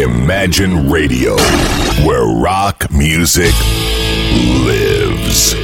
Imagine 0.00 0.88
Radio, 0.90 1.36
where 2.06 2.24
rock 2.24 2.90
music 2.90 3.52
lives. 4.64 5.54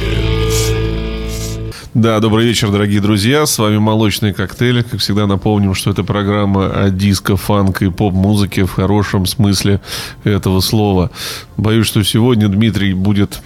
Да, 1.95 2.19
добрый 2.19 2.45
вечер, 2.45 2.69
дорогие 2.69 3.01
друзья. 3.01 3.47
С 3.47 3.57
вами 3.57 3.79
«Молочный 3.79 4.35
коктейль». 4.35 4.83
Как 4.83 4.99
всегда, 4.99 5.25
напомним, 5.25 5.73
что 5.73 5.89
это 5.89 6.03
программа 6.03 6.67
о 6.67 6.91
диско, 6.91 7.35
фанк 7.35 7.81
и 7.81 7.89
поп-музыке 7.89 8.65
в 8.65 8.73
хорошем 8.73 9.25
смысле 9.25 9.81
этого 10.23 10.59
слова. 10.59 11.09
Боюсь, 11.57 11.87
что 11.87 12.03
сегодня 12.03 12.47
Дмитрий 12.47 12.93
будет 12.93 13.41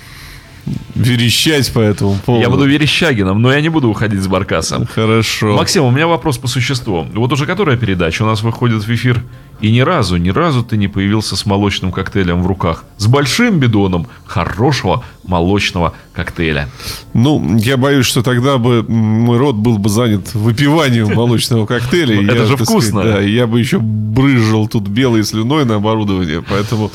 верещать 0.94 1.72
по 1.72 1.80
этому 1.80 2.18
поводу. 2.26 2.44
Я 2.44 2.50
буду 2.50 2.66
Верещагином, 2.66 3.42
но 3.42 3.54
я 3.54 3.62
не 3.62 3.70
буду 3.70 3.90
уходить 3.90 4.22
с 4.22 4.28
Баркаса. 4.28 4.86
Хорошо. 4.94 5.56
Максим, 5.56 5.86
у 5.86 5.92
меня 5.92 6.08
вопрос 6.08 6.38
по 6.38 6.48
существу. 6.48 7.08
Вот 7.14 7.32
уже 7.32 7.46
которая 7.46 7.78
передача 7.78 8.24
у 8.24 8.26
нас 8.26 8.42
выходит 8.44 8.84
в 8.84 8.94
эфир, 8.94 9.24
и 9.62 9.72
ни 9.72 9.80
разу, 9.82 10.18
ни 10.18 10.30
разу 10.30 10.64
ты 10.64 10.78
не 10.78 10.88
появился 10.88 11.36
с 11.36 11.46
молочным 11.46 11.92
коктейлем 11.92 12.44
в 12.44 12.48
руках. 12.48 12.84
С 12.98 13.08
большим 13.08 13.60
бидоном 13.60 14.08
хорошего 14.26 15.04
молочного 15.24 15.94
коктейля. 16.14 16.68
Ну, 17.14 17.58
я 17.58 17.78
боюсь, 17.78 18.06
что 18.06 18.24
тогда 18.24 18.58
бы 18.58 18.84
мой 18.84 19.38
рот 19.38 19.56
был 19.56 19.78
бы 19.78 19.90
занят 19.90 20.34
выпиванием 20.34 21.14
молочного 21.14 21.66
коктейля. 21.66 22.22
Ну, 22.22 22.32
это 22.32 22.46
же 22.46 22.58
вкусно. 22.58 23.04
Да, 23.04 23.22
я 23.22 23.48
бы 23.48 23.60
еще 23.60 23.80
брызжил 23.80 24.68
тут 24.68 24.88
белой 24.88 25.24
слюной 25.24 25.66
на 25.66 25.76
оборудование. 25.76 26.44
Поэтому 26.48 26.92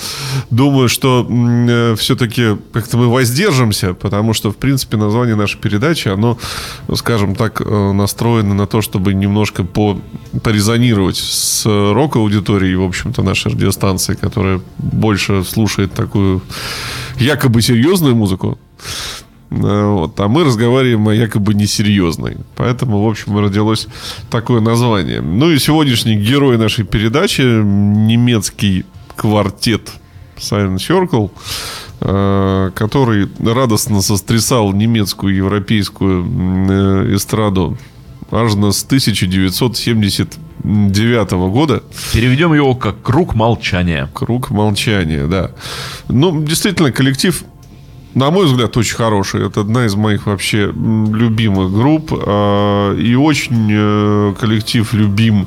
думаю, 0.51 0.89
что 0.89 1.27
э, 1.28 1.95
все-таки 1.98 2.56
как-то 2.73 2.98
мы 2.98 3.09
воздержимся, 3.09 3.95
потому 3.95 4.34
что, 4.34 4.51
в 4.51 4.56
принципе, 4.56 4.97
название 4.97 5.37
нашей 5.37 5.59
передачи, 5.59 6.09
оно, 6.09 6.39
скажем 6.95 7.34
так, 7.34 7.61
э, 7.61 7.92
настроено 7.92 8.55
на 8.55 8.67
то, 8.67 8.83
чтобы 8.83 9.14
немножко 9.14 9.64
по, 9.64 9.98
порезонировать 10.42 11.17
с 11.17 11.64
рок-аудиторией, 11.64 12.55
в 12.65 12.83
общем-то, 12.83 13.23
нашей 13.23 13.52
радиостанции, 13.52 14.15
которая 14.15 14.60
больше 14.78 15.45
слушает 15.45 15.92
такую 15.92 16.42
якобы 17.19 17.62
серьезную 17.62 18.14
музыку. 18.14 18.58
Э, 19.50 19.84
Вот. 19.86 20.19
А 20.20 20.28
мы 20.28 20.44
разговариваем 20.44 21.08
о 21.08 21.14
якобы 21.14 21.55
несерьезной. 21.55 22.36
Поэтому, 22.56 23.03
в 23.03 23.08
общем, 23.08 23.39
родилось 23.39 23.89
такое 24.31 24.61
название. 24.61 25.20
Ну 25.20 25.50
и 25.50 25.58
сегодняшний 25.58 26.16
герой 26.16 26.58
нашей 26.58 26.84
передачи 26.84 27.42
немецкий 27.42 28.84
квартет 29.14 29.92
Silent 30.36 30.77
Circle, 30.77 31.31
э, 32.00 32.70
который 32.75 33.28
радостно 33.44 34.03
сострясал 34.03 34.72
немецкую 34.72 35.34
европейскую 35.34 36.25
э, 36.25 37.14
эстраду 37.14 37.78
аж 38.30 38.52
с 38.52 38.84
1979 38.84 41.30
года. 41.50 41.82
Переведем 42.12 42.55
его 42.55 42.74
как 42.74 43.02
«Круг 43.02 43.34
молчания». 43.34 44.08
Круг 44.12 44.50
молчания, 44.50 45.27
да. 45.27 45.50
Ну, 46.08 46.42
действительно, 46.42 46.92
коллектив 46.92 47.42
на 48.17 48.31
мой 48.31 48.47
взгляд, 48.47 48.75
очень 48.78 48.97
хороший. 48.97 49.47
Это 49.47 49.61
одна 49.61 49.84
из 49.84 49.95
моих 49.95 50.25
вообще 50.25 50.72
любимых 50.72 51.70
групп. 51.70 52.11
А, 52.12 52.95
и 52.95 53.14
очень 53.14 53.69
э, 53.70 54.34
коллектив 54.41 54.91
любим 54.95 55.47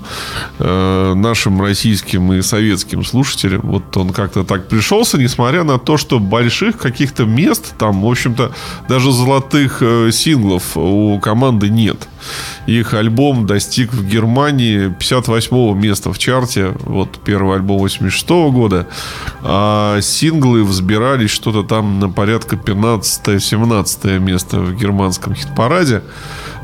э, 0.59 1.13
нашим 1.15 1.59
российским 1.63 2.31
и 2.31 2.43
советским 2.43 3.03
слушателям. 3.03 3.61
Вот 3.63 3.97
он 3.97 4.11
как-то 4.11 4.43
так 4.43 4.67
пришелся, 4.67 5.17
несмотря 5.17 5.63
на 5.63 5.79
то, 5.79 5.97
что 5.97 6.19
больших 6.19 6.77
каких-то 6.77 7.25
мест 7.25 7.73
там, 7.79 8.03
в 8.03 8.07
общем-то, 8.07 8.51
даже 8.87 9.11
золотых 9.11 9.79
э, 9.81 10.11
синглов 10.11 10.77
у 10.77 11.19
команды 11.19 11.69
нет. 11.69 12.07
Их 12.67 12.93
альбом 12.93 13.47
достиг 13.47 13.93
в 13.93 14.05
Германии 14.05 14.93
58 14.99 15.75
места 15.75 16.13
в 16.13 16.19
чарте. 16.19 16.73
Вот 16.81 17.19
первый 17.25 17.55
альбом 17.55 17.79
86 17.79 18.29
года. 18.29 18.87
А 19.41 19.99
синглы 20.01 20.63
взбирались 20.63 21.31
что-то 21.31 21.63
там 21.63 21.99
на 21.99 22.09
порядка 22.09 22.58
15-17 22.65 24.19
место 24.19 24.59
в 24.59 24.75
германском 24.75 25.35
хит-параде. 25.35 26.01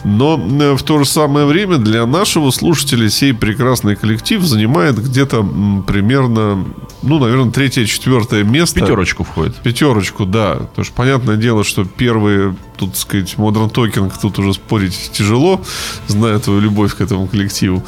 Но 0.05 0.37
в 0.37 0.83
то 0.83 0.99
же 0.99 1.05
самое 1.05 1.47
время 1.47 1.77
для 1.77 2.05
нашего 2.05 2.51
слушателя 2.51 3.09
сей 3.09 3.33
прекрасный 3.33 3.95
коллектив 3.95 4.41
занимает 4.43 5.03
где-то 5.03 5.43
примерно, 5.87 6.63
ну, 7.01 7.19
наверное, 7.19 7.51
третье-четвертое 7.51 8.43
место. 8.43 8.81
Пятерочку 8.81 9.23
входит. 9.23 9.55
Пятерочку, 9.55 10.25
да. 10.25 10.57
Потому 10.57 10.85
что 10.85 10.93
понятное 10.93 11.37
дело, 11.37 11.63
что 11.63 11.85
первые, 11.85 12.55
тут, 12.77 12.91
так 12.91 12.99
сказать, 12.99 13.33
Modern 13.37 13.73
Talking, 13.73 14.11
тут 14.21 14.37
уже 14.37 14.53
спорить 14.53 15.09
тяжело, 15.11 15.61
зная 16.07 16.37
твою 16.37 16.59
любовь 16.59 16.95
к 16.95 17.01
этому 17.01 17.27
коллективу. 17.27 17.83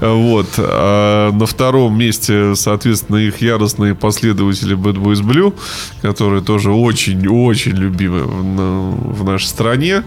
Вот. 0.00 0.48
А 0.58 1.30
на 1.30 1.46
втором 1.46 1.96
месте, 1.96 2.56
соответственно, 2.56 3.18
их 3.18 3.40
яростные 3.40 3.94
последователи 3.94 4.76
Bad 4.76 4.96
Boys 4.96 5.22
Blue, 5.22 5.54
которые 6.00 6.42
тоже 6.42 6.72
очень-очень 6.72 7.72
любимы 7.72 8.22
в, 8.24 9.20
в 9.20 9.24
нашей 9.24 9.46
стране. 9.46 10.02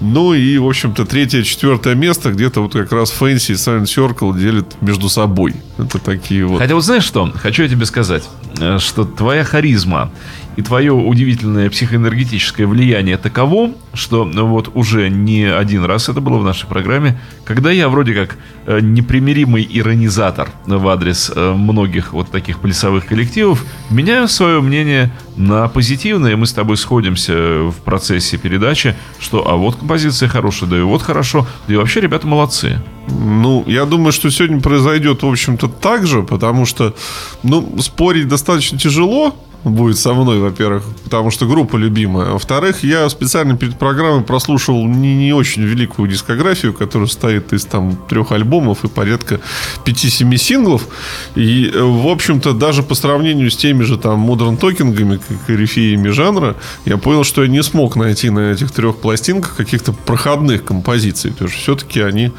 Ну 0.00 0.32
и, 0.34 0.56
в 0.58 0.66
общем-то, 0.94 1.10
третье, 1.10 1.42
четвертое 1.42 1.94
место 1.94 2.30
где-то 2.30 2.60
вот 2.60 2.72
как 2.72 2.92
раз 2.92 3.12
Fancy 3.12 3.52
и 3.52 3.54
Silent 3.54 3.84
Circle 3.84 4.38
делят 4.38 4.80
между 4.80 5.08
собой. 5.08 5.54
Это 5.76 5.98
такие 5.98 6.46
вот... 6.46 6.58
Хотя 6.58 6.74
вот 6.74 6.84
знаешь 6.84 7.04
что? 7.04 7.32
Хочу 7.32 7.64
я 7.64 7.68
тебе 7.68 7.84
сказать, 7.84 8.22
э, 8.60 8.78
что 8.78 9.04
твоя 9.04 9.42
харизма 9.44 10.12
и 10.56 10.62
твое 10.62 10.92
удивительное 10.92 11.70
психоэнергетическое 11.70 12.66
влияние 12.66 13.16
таково, 13.16 13.72
что 13.92 14.24
ну, 14.24 14.46
вот 14.46 14.70
уже 14.74 15.08
не 15.08 15.44
один 15.44 15.84
раз 15.84 16.08
это 16.08 16.20
было 16.20 16.38
в 16.38 16.44
нашей 16.44 16.66
программе, 16.66 17.18
когда 17.44 17.70
я 17.70 17.88
вроде 17.88 18.14
как 18.14 18.36
э, 18.66 18.80
непримиримый 18.80 19.66
иронизатор 19.68 20.48
в 20.66 20.88
адрес 20.88 21.32
э, 21.34 21.52
многих 21.54 22.12
вот 22.12 22.30
таких 22.30 22.60
плясовых 22.60 23.06
коллективов, 23.06 23.64
меняю 23.90 24.28
свое 24.28 24.60
мнение 24.60 25.12
на 25.36 25.68
позитивное, 25.68 26.36
мы 26.36 26.46
с 26.46 26.52
тобой 26.52 26.76
сходимся 26.76 27.34
в 27.34 27.76
процессе 27.84 28.36
передачи, 28.38 28.94
что 29.18 29.48
а 29.48 29.56
вот 29.56 29.76
композиция 29.76 30.28
хорошая, 30.28 30.70
да 30.70 30.78
и 30.78 30.82
вот 30.82 31.02
хорошо, 31.02 31.46
да 31.66 31.74
и 31.74 31.76
вообще 31.76 32.00
ребята 32.00 32.26
молодцы. 32.26 32.80
Ну, 33.08 33.64
я 33.66 33.84
думаю, 33.84 34.12
что 34.12 34.30
сегодня 34.30 34.60
произойдет, 34.60 35.22
в 35.22 35.26
общем-то, 35.26 35.68
так 35.68 36.06
же, 36.06 36.22
потому 36.22 36.64
что, 36.64 36.94
ну, 37.42 37.76
спорить 37.80 38.28
достаточно 38.28 38.78
тяжело, 38.78 39.36
будет 39.64 39.98
со 39.98 40.12
мной, 40.12 40.38
во-первых, 40.38 40.84
потому 41.04 41.30
что 41.30 41.46
группа 41.46 41.76
любимая. 41.76 42.30
Во-вторых, 42.30 42.84
я 42.84 43.08
специально 43.08 43.56
перед 43.56 43.78
программой 43.78 44.22
прослушал 44.22 44.86
не, 44.86 45.16
не 45.16 45.32
очень 45.32 45.62
великую 45.62 46.08
дискографию, 46.08 46.74
которая 46.74 47.08
состоит 47.08 47.52
из 47.52 47.64
там 47.64 47.96
трех 48.08 48.32
альбомов 48.32 48.84
и 48.84 48.88
порядка 48.88 49.40
5-7 49.84 50.36
синглов. 50.36 50.86
И, 51.34 51.72
в 51.74 52.08
общем-то, 52.08 52.52
даже 52.52 52.82
по 52.82 52.94
сравнению 52.94 53.50
с 53.50 53.56
теми 53.56 53.82
же 53.82 53.98
там 53.98 54.18
модерн 54.18 54.56
токингами, 54.56 55.20
корифеями 55.46 56.08
жанра, 56.08 56.56
я 56.84 56.98
понял, 56.98 57.24
что 57.24 57.42
я 57.42 57.48
не 57.48 57.62
смог 57.62 57.96
найти 57.96 58.30
на 58.30 58.52
этих 58.52 58.70
трех 58.70 58.96
пластинках 58.96 59.56
каких-то 59.56 59.92
проходных 59.92 60.64
композиций. 60.64 61.30
Потому 61.32 61.50
что 61.50 61.58
все-таки 61.58 62.00
они 62.00 62.32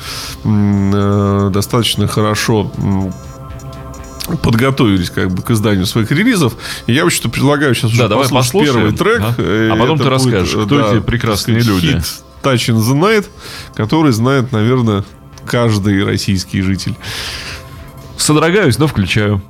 э, 0.43 1.49
достаточно 1.51 2.07
хорошо 2.07 2.71
подготовились 4.41 5.09
как 5.09 5.31
бы 5.31 5.41
к 5.41 5.51
изданию 5.51 5.85
своих 5.85 6.11
релизов. 6.11 6.55
И 6.87 6.93
я 6.93 7.03
вообще 7.03 7.27
предлагаю 7.29 7.75
сейчас 7.75 7.91
да, 7.91 8.05
уже 8.05 8.09
давай 8.09 8.29
послушать 8.29 8.73
первый 8.73 8.91
трек. 8.91 9.21
А, 9.21 9.69
а 9.71 9.75
потом 9.75 9.97
ты 9.97 10.09
расскажешь, 10.09 10.53
будет, 10.55 10.65
кто 10.67 10.77
да, 10.77 10.93
эти 10.93 11.01
прекрасные 11.01 11.61
сказать, 11.61 11.83
люди. 11.83 11.97
Хит 11.97 12.05
Touch 12.43 12.69
in 12.69 12.77
the 12.77 12.93
Night, 12.93 13.25
который 13.75 14.11
знает, 14.11 14.51
наверное, 14.51 15.03
каждый 15.45 16.03
российский 16.03 16.61
житель. 16.61 16.95
Содрогаюсь, 18.17 18.77
но 18.77 18.87
включаю. 18.87 19.41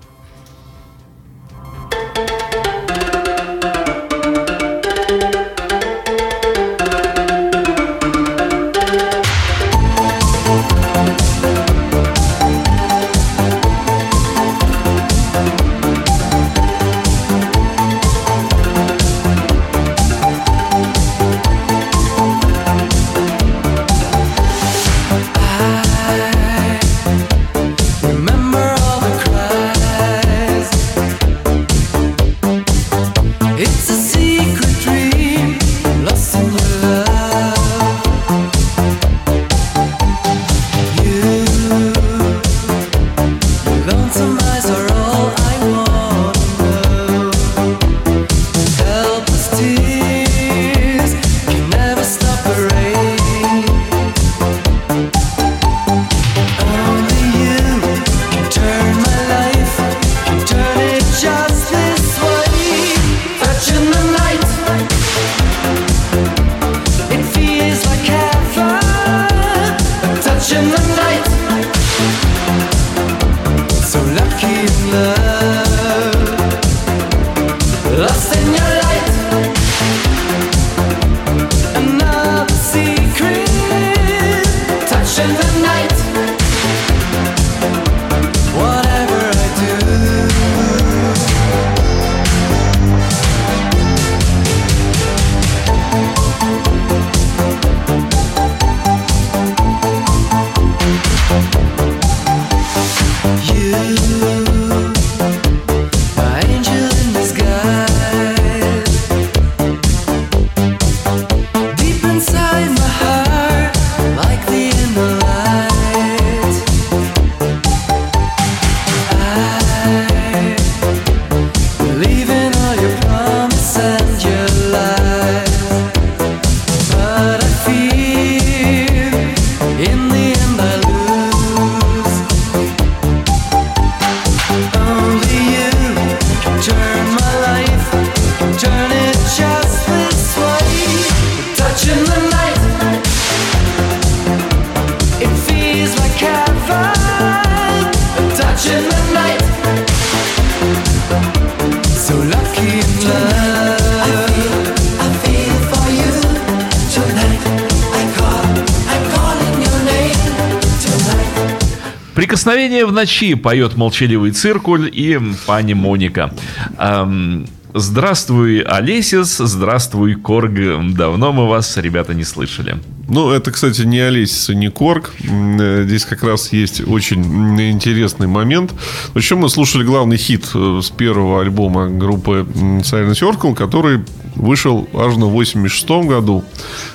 Прикосновение 162.15 162.85
в 162.85 162.93
ночи 162.93 163.35
поет 163.35 163.75
молчаливый 163.75 164.31
циркуль 164.31 164.89
и 164.91 165.19
пани 165.45 165.73
Моника. 165.73 166.33
Эм, 166.79 167.45
здравствуй, 167.73 168.61
Олесис, 168.61 169.37
здравствуй, 169.37 170.15
Корг. 170.15 170.53
Давно 170.93 171.33
мы 171.33 171.45
вас, 171.45 171.75
ребята, 171.75 172.13
не 172.13 172.23
слышали. 172.23 172.77
Ну, 173.09 173.31
это, 173.31 173.51
кстати, 173.51 173.81
не 173.81 173.99
Олесис 173.99 174.49
и 174.49 174.55
не 174.55 174.69
Корг. 174.69 175.11
Э, 175.29 175.83
здесь 175.85 176.05
как 176.05 176.23
раз 176.23 176.53
есть 176.53 176.87
очень 176.87 177.21
интересный 177.59 178.27
момент. 178.27 178.73
Причем 179.13 179.39
мы 179.39 179.49
слушали 179.49 179.83
главный 179.83 180.15
хит 180.15 180.45
э, 180.55 180.79
с 180.81 180.89
первого 180.91 181.41
альбома 181.41 181.89
группы 181.89 182.47
Silent 182.55 183.11
Circle, 183.11 183.55
который 183.55 183.99
вышел 184.35 184.87
аж 184.93 185.15
на 185.15 185.25
86 185.25 185.89
году. 186.05 186.43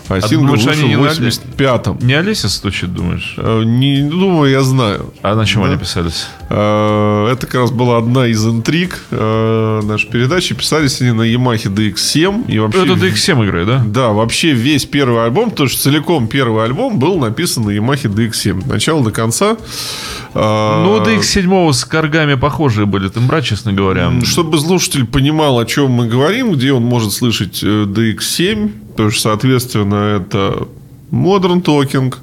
А, 0.09 0.17
а 0.17 0.21
сингл 0.21 0.53
вышел 0.53 0.73
в 0.73 0.75
85-м. 0.75 1.99
Не 2.01 2.15
Олеся 2.15 2.49
стучит, 2.49 2.93
думаешь? 2.93 3.35
Э, 3.37 3.63
не 3.65 4.03
думаю, 4.03 4.51
я 4.51 4.63
знаю. 4.63 5.13
А 5.23 5.35
на 5.35 5.47
чем 5.47 5.63
да? 5.63 5.69
они 5.69 5.79
писались? 5.79 6.27
Это 6.49 7.39
как 7.41 7.55
раз 7.55 7.71
была 7.71 7.99
одна 7.99 8.27
из 8.27 8.45
интриг 8.45 9.01
нашей 9.11 10.11
передачи. 10.11 10.55
Писались 10.55 11.01
они 11.01 11.13
на 11.13 11.23
Yamaha 11.23 11.73
DX7. 11.73 12.51
И 12.51 12.59
вообще... 12.59 12.83
Это 12.83 12.93
DX7 12.95 13.47
играет, 13.47 13.67
да? 13.67 13.83
Да, 13.87 14.09
вообще 14.09 14.53
весь 14.53 14.85
первый 14.85 15.25
альбом, 15.25 15.51
потому 15.51 15.69
что 15.69 15.81
целиком 15.81 16.27
первый 16.27 16.65
альбом 16.65 16.99
был 16.99 17.19
написан 17.19 17.65
на 17.65 17.71
Yamaha 17.71 18.13
DX7. 18.13 18.67
Начало 18.67 19.05
до 19.05 19.13
конца. 19.13 19.57
А, 20.35 20.85
ну, 20.85 21.01
DX7 21.05 21.73
с 21.73 21.85
коргами 21.85 22.35
похожие 22.35 22.87
были, 22.87 23.09
тембра, 23.09 23.43
честно 23.43 23.73
говоря. 23.73 24.13
Чтобы 24.25 24.59
слушатель 24.59 25.07
понимал, 25.07 25.59
о 25.59 25.65
чем 25.65 25.91
мы 25.91 26.09
говорим, 26.09 26.53
где 26.53 26.73
он 26.73 26.83
может 26.83 27.13
слышать 27.13 27.30
э, 27.63 27.85
DX7, 27.85 28.71
то 28.97 29.07
есть, 29.07 29.21
соответственно, 29.21 30.17
это 30.17 30.69
Modern 31.13 31.63
Talking, 31.63 32.15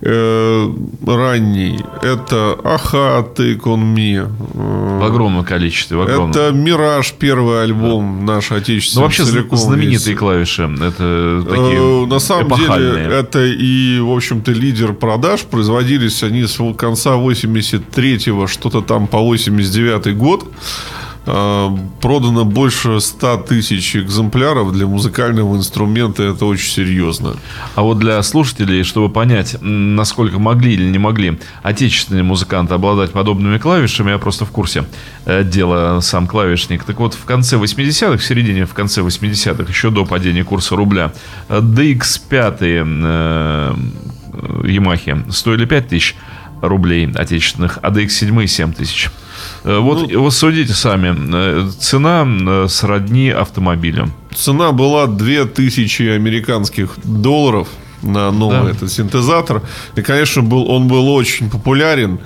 э, 0.00 0.68
ранний, 1.06 1.78
это 2.02 2.58
Аха, 2.64 3.24
Take 3.34 3.62
On 3.62 3.94
Me. 3.94 4.28
Э, 4.54 4.98
в 5.00 5.04
огромном 5.04 5.44
количестве. 5.44 5.96
В 5.96 6.02
огромном. 6.02 6.30
Это 6.30 6.50
Мираж, 6.52 7.12
первый 7.12 7.62
альбом 7.62 8.26
да. 8.26 8.34
наш 8.34 8.50
отечественный. 8.50 9.02
Ну, 9.02 9.04
вообще 9.04 9.24
знаменитые 9.24 10.14
весь. 10.14 10.18
клавиши. 10.18 10.62
Это 10.62 11.44
такие 11.48 12.04
э, 12.04 12.06
На 12.06 12.18
самом 12.18 12.48
эпохальные. 12.48 13.04
деле, 13.04 13.14
это 13.14 13.44
и, 13.44 14.00
в 14.00 14.10
общем-то, 14.10 14.50
лидер 14.50 14.94
продаж. 14.94 15.42
Производились 15.42 16.22
они 16.24 16.46
с 16.46 16.58
конца 16.76 17.10
83-го, 17.10 18.46
что-то 18.48 18.80
там 18.80 19.06
по 19.06 19.20
89 19.20 20.16
год. 20.16 20.44
А, 21.26 21.74
продано 22.00 22.44
больше 22.44 23.00
100 23.00 23.38
тысяч 23.48 23.96
экземпляров 23.96 24.72
для 24.72 24.86
музыкального 24.86 25.56
инструмента. 25.56 26.22
Это 26.22 26.44
очень 26.44 26.70
серьезно. 26.70 27.36
А 27.74 27.82
вот 27.82 27.98
для 27.98 28.22
слушателей, 28.22 28.82
чтобы 28.82 29.08
понять, 29.08 29.56
насколько 29.60 30.38
могли 30.38 30.74
или 30.74 30.84
не 30.84 30.98
могли 30.98 31.38
отечественные 31.62 32.24
музыканты 32.24 32.74
обладать 32.74 33.12
подобными 33.12 33.58
клавишами, 33.58 34.10
я 34.10 34.18
просто 34.18 34.44
в 34.44 34.50
курсе 34.50 34.84
э, 35.24 35.44
дела 35.44 36.00
сам 36.00 36.26
клавишник. 36.26 36.84
Так 36.84 37.00
вот, 37.00 37.14
в 37.14 37.24
конце 37.24 37.56
80-х, 37.56 38.18
в 38.18 38.24
середине, 38.24 38.66
в 38.66 38.74
конце 38.74 39.00
80-х, 39.00 39.64
еще 39.68 39.90
до 39.90 40.04
падения 40.04 40.44
курса 40.44 40.76
рубля, 40.76 41.12
DX5 41.48 42.56
э, 42.60 43.74
Yamaha 44.64 45.32
стоили 45.32 45.64
5 45.64 45.88
тысяч 45.88 46.16
рублей 46.60 47.10
отечественных, 47.14 47.78
а 47.82 47.90
DX7 47.90 48.46
7 48.46 48.72
тысяч. 48.72 49.10
Э, 49.64 49.78
вот, 49.78 50.10
ну, 50.10 50.20
вот 50.20 50.34
судите 50.34 50.72
сами. 50.72 51.14
Э, 51.34 51.70
цена 51.78 52.26
э, 52.26 52.66
сродни 52.68 53.30
автомобилю. 53.30 54.10
Цена 54.34 54.72
была 54.72 55.06
2000 55.06 56.16
американских 56.16 56.96
долларов 57.04 57.68
на 58.02 58.30
новый 58.30 58.64
да. 58.64 58.70
этот 58.70 58.92
синтезатор. 58.92 59.62
И, 59.96 60.02
конечно, 60.02 60.42
был, 60.42 60.70
он 60.70 60.88
был 60.88 61.08
очень 61.08 61.50
популярен. 61.50 62.18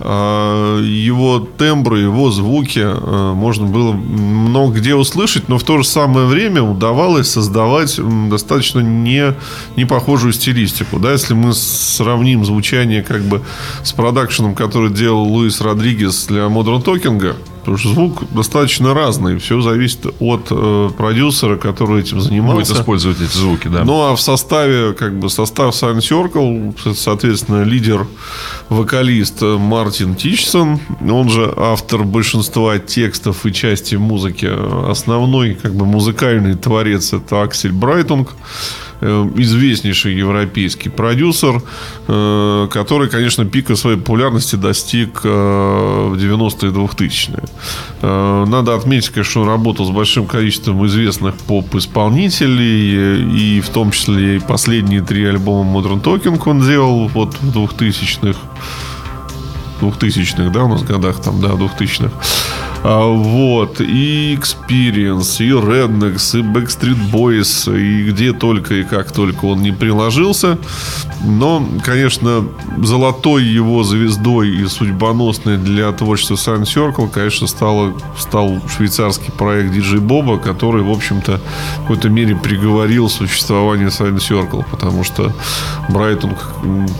А, 0.00 0.80
его 0.80 1.38
тембры, 1.38 2.00
его 2.00 2.30
звуки 2.30 2.82
а, 2.84 3.34
можно 3.34 3.66
было 3.66 3.92
много 3.92 4.78
где 4.78 4.94
услышать, 4.94 5.48
но 5.48 5.58
в 5.58 5.62
то 5.62 5.78
же 5.78 5.84
самое 5.84 6.26
время 6.26 6.62
удавалось 6.62 7.30
создавать 7.30 7.98
достаточно 8.28 8.80
не, 8.80 9.34
не 9.76 9.84
похожую 9.84 10.32
стилистику. 10.32 10.98
Да, 10.98 11.12
если 11.12 11.34
мы 11.34 11.52
сравним 11.52 12.44
звучание 12.44 13.02
как 13.02 13.22
бы 13.22 13.42
с 13.84 13.92
продакшеном, 13.92 14.54
который 14.54 14.90
делал 14.90 15.24
Луис 15.24 15.60
Родригес 15.60 16.26
для 16.26 16.42
Modern 16.46 16.82
Talking, 16.82 17.34
Потому 17.64 17.78
что 17.78 17.88
звук 17.94 18.24
достаточно 18.30 18.92
разный. 18.92 19.38
Все 19.38 19.62
зависит 19.62 20.06
от 20.20 20.48
э, 20.50 20.90
продюсера, 20.98 21.56
который 21.56 22.02
этим 22.02 22.20
занимался. 22.20 22.72
Будет 22.74 22.82
использовать 22.82 23.22
эти 23.22 23.34
звуки, 23.34 23.68
да. 23.68 23.84
Ну, 23.84 24.02
а 24.02 24.14
в 24.14 24.20
составе, 24.20 24.92
как 24.92 25.18
бы, 25.18 25.30
состав 25.30 25.74
Silent 25.74 26.00
Circle, 26.00 26.94
соответственно, 26.94 27.62
лидер, 27.62 28.06
вокалист 28.68 29.42
Мартин 29.84 30.14
Тичсон, 30.14 30.80
он 31.06 31.28
же 31.28 31.52
автор 31.58 32.04
большинства 32.04 32.78
текстов 32.78 33.44
и 33.44 33.52
части 33.52 33.96
музыки. 33.96 34.48
Основной, 34.90 35.54
как 35.54 35.74
бы, 35.74 35.84
музыкальный 35.84 36.54
творец 36.54 37.12
это 37.12 37.42
Аксель 37.42 37.72
Брайтунг. 37.72 38.30
Э, 39.02 39.26
известнейший 39.36 40.14
европейский 40.14 40.88
продюсер, 40.88 41.60
э, 42.08 42.68
который, 42.70 43.10
конечно, 43.10 43.44
пика 43.44 43.76
своей 43.76 43.98
популярности 43.98 44.56
достиг 44.56 45.20
э, 45.24 45.28
в 45.28 46.14
90-е 46.14 46.70
2000-е. 46.70 48.46
Надо 48.46 48.74
отметить, 48.74 49.10
конечно, 49.10 49.42
он 49.42 49.48
работал 49.48 49.84
с 49.84 49.90
большим 49.90 50.26
количеством 50.26 50.86
известных 50.86 51.34
поп-исполнителей, 51.34 53.58
и 53.58 53.60
в 53.60 53.68
том 53.68 53.90
числе 53.90 54.36
и 54.36 54.38
последние 54.38 55.02
три 55.02 55.26
альбома 55.26 55.78
Modern 55.78 56.02
Talking 56.02 56.40
он 56.46 56.62
делал 56.62 57.08
вот 57.08 57.34
в 57.34 57.54
2000-х. 57.54 58.38
2000-х, 59.90 60.50
да, 60.50 60.64
у 60.64 60.68
нас 60.68 60.82
годах 60.82 61.20
там, 61.20 61.40
да, 61.40 61.48
2000-х. 61.48 62.10
А, 62.86 63.06
вот. 63.06 63.80
И 63.80 64.38
Experience, 64.38 65.42
и 65.42 65.50
Rednex, 65.50 66.38
и 66.38 66.42
Backstreet 66.42 67.10
Boys, 67.10 67.74
и 67.74 68.10
где 68.10 68.34
только 68.34 68.74
и 68.74 68.84
как 68.84 69.10
только 69.10 69.46
он 69.46 69.62
не 69.62 69.72
приложился. 69.72 70.58
Но, 71.24 71.66
конечно, 71.82 72.46
золотой 72.82 73.42
его 73.42 73.84
звездой 73.84 74.50
и 74.50 74.66
судьбоносной 74.66 75.56
для 75.56 75.90
творчества 75.92 76.34
Sun 76.34 76.64
Circle, 76.64 77.08
конечно, 77.08 77.46
стало, 77.46 77.94
стал 78.18 78.60
швейцарский 78.68 79.32
проект 79.32 79.74
DJ 79.74 80.00
Боба, 80.00 80.38
который, 80.38 80.82
в 80.82 80.90
общем-то, 80.90 81.40
в 81.78 81.80
какой-то 81.80 82.10
мере 82.10 82.36
приговорил 82.36 83.08
существование 83.08 83.88
Sun 83.88 84.16
Circle, 84.16 84.62
потому 84.70 85.04
что 85.04 85.32
Брайтон 85.88 86.36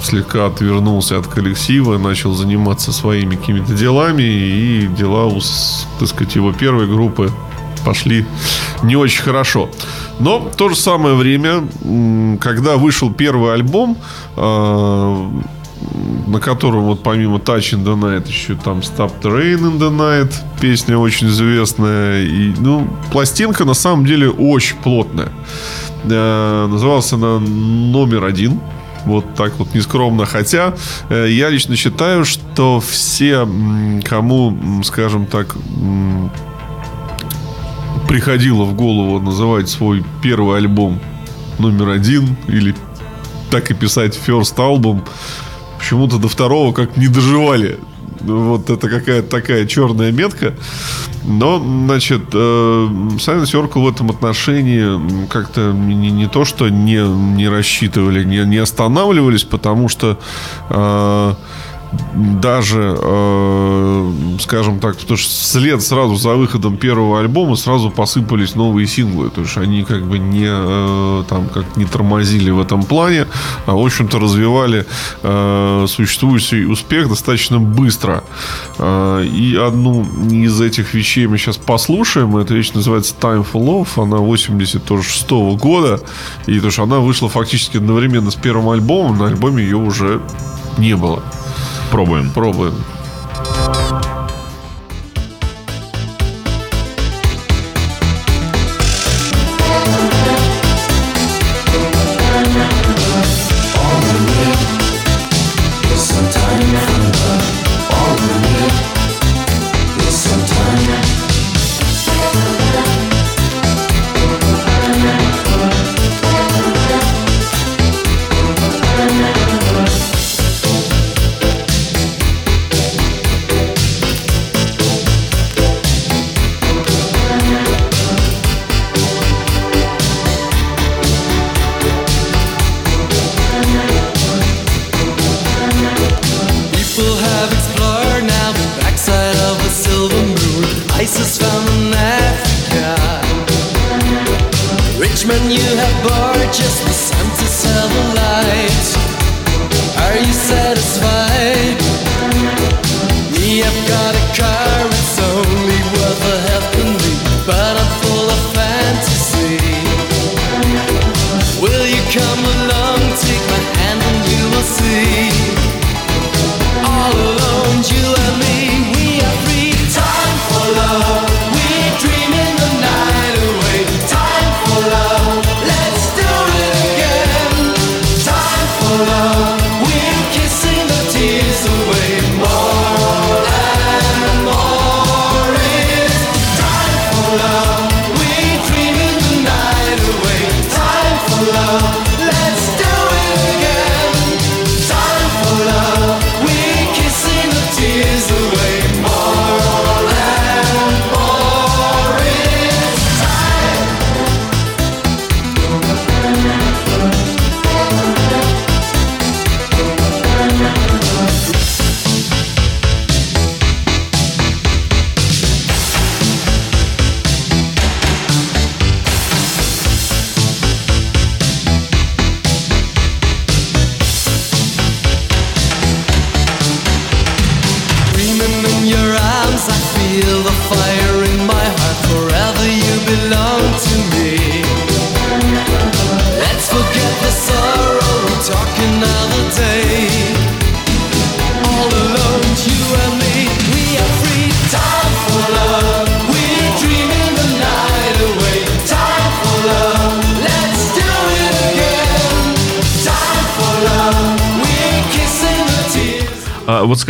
слегка 0.03 0.47
отвернулся 0.47 1.19
от 1.19 1.26
коллектива, 1.26 1.99
начал 1.99 2.33
заниматься 2.33 2.91
своими 2.91 3.37
какими-то 3.37 3.75
делами, 3.75 4.23
и 4.23 4.87
дела, 4.87 5.26
так 5.99 6.09
сказать, 6.09 6.35
его 6.35 6.52
первой 6.52 6.87
группы 6.87 7.31
пошли 7.85 8.25
не 8.83 8.97
очень 8.97 9.23
хорошо. 9.23 9.69
Но 10.19 10.38
в 10.38 10.57
то 10.57 10.69
же 10.69 10.76
самое 10.76 11.14
время, 11.14 11.66
когда 12.40 12.76
вышел 12.76 13.12
первый 13.12 13.52
альбом, 13.52 13.97
а, 14.37 15.31
на 16.26 16.40
котором 16.40 16.85
вот 16.85 17.02
помимо 17.02 17.37
Touch 17.37 17.75
in 17.75 17.85
the 17.85 17.95
Night 17.99 18.28
еще 18.28 18.54
там 18.54 18.78
Stop 18.78 19.12
the 19.23 19.31
Rain 19.31 19.61
in 19.61 19.78
the 19.78 19.90
Night, 19.90 20.33
песня 20.61 20.97
очень 20.97 21.28
известная. 21.28 22.23
И, 22.23 22.54
ну, 22.59 22.88
пластинка 23.12 23.64
на 23.64 23.75
самом 23.75 24.07
деле 24.07 24.31
очень 24.31 24.76
плотная. 24.76 25.31
Э, 26.04 26.66
называлась 26.66 27.12
она 27.12 27.38
«Номер 27.38 28.25
один». 28.25 28.61
Вот 29.04 29.34
так 29.34 29.54
вот 29.58 29.75
нескромно. 29.75 30.26
Хотя 30.26 30.75
э, 31.08 31.28
я 31.30 31.50
лично 31.50 31.76
считаю, 31.76 32.25
что 32.25 32.80
все, 32.80 33.46
кому, 34.04 34.82
скажем 34.82 35.26
так, 35.26 35.56
приходило 38.08 38.64
в 38.64 38.75
голову 38.75 39.20
называть 39.20 39.68
свой 39.68 40.04
первый 40.23 40.58
альбом 40.58 41.00
номер 41.58 41.90
один 41.90 42.37
или 42.49 42.75
так 43.50 43.70
и 43.70 43.75
писать 43.75 44.18
first 44.26 44.56
album, 44.56 45.02
почему-то 45.78 46.18
до 46.18 46.28
второго 46.28 46.73
как 46.73 46.96
не 46.96 47.08
доживали. 47.08 47.78
Вот 48.26 48.71
это 48.71 48.88
какая-то 48.88 49.28
такая 49.28 49.66
черная 49.66 50.12
метка. 50.12 50.54
Но, 51.25 51.59
значит, 51.59 52.23
э, 52.33 52.37
Silent 52.37 53.45
Circle 53.45 53.83
в 53.83 53.88
этом 53.88 54.11
отношении 54.11 55.26
как-то 55.28 55.73
не, 55.73 56.11
не 56.11 56.28
то, 56.28 56.45
что 56.45 56.69
не, 56.69 57.07
не 57.07 57.49
рассчитывали, 57.49 58.25
не, 58.25 58.45
не 58.45 58.59
останавливались, 58.59 59.45
потому 59.45 59.88
что 59.88 60.19
э, 60.69 61.35
даже, 62.15 62.97
э, 63.01 64.13
скажем 64.41 64.81
так, 64.81 64.97
потому 64.97 65.17
что 65.17 65.31
вслед 65.31 65.83
сразу 65.83 66.17
за 66.17 66.35
выходом 66.35 66.77
первого 66.77 67.21
альбома 67.21 67.57
сразу 67.57 67.91
посыпались 67.91 68.55
новые 68.55 68.87
синглы. 68.87 69.31
То 69.31 69.43
есть 69.43 69.57
они 69.57 69.85
как 69.85 70.05
бы 70.05 70.19
не, 70.19 70.47
э, 70.49 71.25
там, 71.29 71.49
как 71.49 71.77
не 71.77 71.85
тормозили 71.85 72.51
в 72.51 72.61
этом 72.61 72.83
плане, 72.83 73.27
а, 73.67 73.73
в 73.73 73.85
общем-то, 73.85 74.19
развивали 74.19 74.87
э, 75.23 75.87
существующий 75.89 76.67
успех 76.67 77.09
достаточно 77.09 77.59
быстро. 77.59 78.25
Э, 78.79 79.25
и 79.25 79.57
одну 79.57 80.05
из 80.31 80.61
этих 80.61 80.95
вещей 80.95 81.27
мы 81.27 81.39
сейчас 81.39 81.57
послушаем. 81.57 82.37
Эта 82.37 82.55
вещь 82.55 82.73
называется 82.75 83.15
Time 83.21 83.47
for 83.53 83.65
Love. 83.65 84.03
Она 84.03 84.19
86 84.19 85.31
-го 85.31 85.57
года. 85.57 86.01
И 86.47 86.61
то, 86.61 86.71
что 86.71 86.83
она 86.83 86.99
вышла 86.99 87.29
фактически 87.29 87.79
одновременно 87.79 88.31
с 88.31 88.35
первым 88.35 88.69
альбомом, 88.69 89.19
на 89.19 89.27
альбоме 89.27 89.63
ее 89.63 89.77
уже 89.77 90.21
не 90.79 90.97
было. 90.97 91.23
Пробуем. 91.90 92.30
Пробуем. 92.30 92.75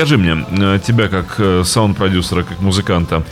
Скажи 0.05 0.19
мне, 0.19 0.45
э, 0.51 0.79
тебя 0.87 1.09
как 1.09 1.37
э, 1.39 1.65
саунд-продюсера, 1.65 2.43
как 2.43 2.61
музыканта, 2.61 3.23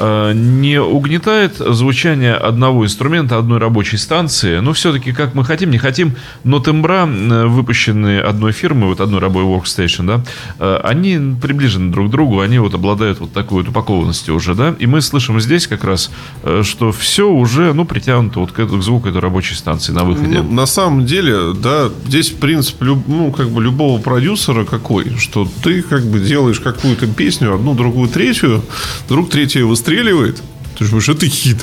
не 0.00 0.80
угнетает 0.80 1.56
звучание 1.56 2.34
одного 2.34 2.84
инструмента, 2.84 3.38
одной 3.38 3.58
рабочей 3.58 3.96
станции. 3.96 4.58
Ну, 4.58 4.72
все-таки, 4.72 5.12
как 5.12 5.34
мы 5.34 5.44
хотим, 5.44 5.70
не 5.70 5.78
хотим, 5.78 6.14
но 6.42 6.60
тембра, 6.60 7.06
э, 7.06 7.46
выпущенные 7.46 8.20
одной 8.20 8.52
фирмой, 8.52 8.88
вот 8.88 9.00
одной 9.00 9.20
рабой 9.20 9.44
Workstation, 9.44 10.06
да, 10.06 10.24
э, 10.58 10.80
они 10.82 11.36
приближены 11.40 11.92
друг 11.92 12.08
к 12.08 12.10
другу, 12.10 12.40
они 12.40 12.58
вот 12.58 12.74
обладают 12.74 13.20
вот 13.20 13.32
такой 13.32 13.62
вот 13.62 13.70
упакованностью 13.70 14.34
уже, 14.34 14.54
да, 14.54 14.74
и 14.78 14.86
мы 14.86 15.00
слышим 15.00 15.40
здесь 15.40 15.66
как 15.66 15.84
раз, 15.84 16.10
э, 16.42 16.62
что 16.64 16.92
все 16.92 17.28
уже, 17.28 17.72
ну, 17.72 17.84
притянуто 17.84 18.40
вот 18.40 18.52
к, 18.52 18.58
этому, 18.58 18.80
к 18.80 18.84
звуку 18.84 19.08
этой 19.08 19.20
рабочей 19.20 19.54
станции 19.54 19.92
на 19.92 20.04
выходе. 20.04 20.42
Ну, 20.42 20.52
на 20.52 20.66
самом 20.66 21.06
деле, 21.06 21.54
да, 21.54 21.90
здесь 22.06 22.30
принцип, 22.30 22.80
ну, 22.80 23.32
как 23.32 23.48
бы 23.50 23.62
любого 23.62 24.00
продюсера 24.00 24.64
какой, 24.64 25.16
что 25.18 25.48
ты 25.62 25.82
как 25.82 26.04
бы 26.04 26.20
делаешь 26.20 26.60
какую-то 26.60 27.06
песню, 27.06 27.54
одну, 27.54 27.74
другую, 27.74 28.08
третью, 28.08 28.62
вдруг 29.06 29.30
третья 29.30 29.64
выстреливает, 29.84 30.42
ты 30.78 30.84
же 30.84 30.90
думаешь, 30.90 31.08
это 31.08 31.26
хит. 31.26 31.58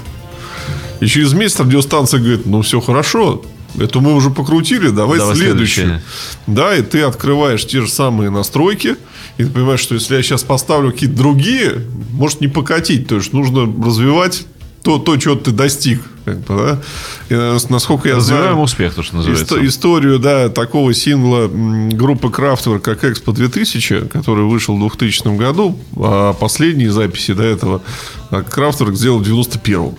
И 0.99 1.07
через 1.07 1.33
месяц 1.33 1.59
радиостанция 1.59 2.19
говорит, 2.19 2.45
ну, 2.45 2.61
все 2.61 2.79
хорошо, 2.79 3.43
эту 3.79 4.01
мы 4.01 4.13
уже 4.13 4.29
покрутили, 4.29 4.89
давай, 4.89 5.17
Давай 5.17 5.35
следующую. 5.35 5.87
следующее. 5.87 6.03
Да, 6.47 6.75
и 6.75 6.81
ты 6.83 7.01
открываешь 7.01 7.65
те 7.65 7.81
же 7.81 7.89
самые 7.89 8.29
настройки, 8.29 8.95
и 9.37 9.43
ты 9.43 9.49
понимаешь, 9.49 9.79
что 9.79 9.95
если 9.95 10.15
я 10.15 10.21
сейчас 10.21 10.43
поставлю 10.43 10.91
какие-то 10.91 11.15
другие, 11.15 11.81
может 12.11 12.41
не 12.41 12.47
покатить. 12.47 13.07
То 13.07 13.15
есть 13.15 13.33
нужно 13.33 13.61
развивать 13.83 14.45
то, 14.83 14.97
то 14.99 15.17
чего 15.17 15.35
ты 15.35 15.51
достиг. 15.51 16.01
Как 16.25 16.39
бы, 16.41 16.55
да? 16.55 16.81
И, 17.29 17.33
э, 17.33 17.57
насколько 17.69 18.07
я 18.07 18.15
Развиваем 18.17 18.51
знаю, 18.51 18.63
успех, 18.63 18.93
то, 18.93 19.01
что 19.01 19.15
называется. 19.15 19.55
исто- 19.55 19.65
историю 19.65 20.19
да, 20.19 20.49
такого 20.49 20.93
сингла 20.93 21.47
группы 21.47 22.29
Крафтверк, 22.29 22.83
как 22.83 23.03
Экспо 23.03 23.31
2000, 23.31 24.07
который 24.07 24.45
вышел 24.45 24.75
в 24.75 24.79
2000 24.79 25.35
году, 25.35 25.79
а 25.97 26.33
последние 26.33 26.91
записи 26.91 27.33
до 27.33 27.43
этого 27.43 27.81
а, 28.29 28.43
Крафтверк 28.43 28.95
сделал 28.95 29.17
в 29.19 29.23
91 29.23 29.93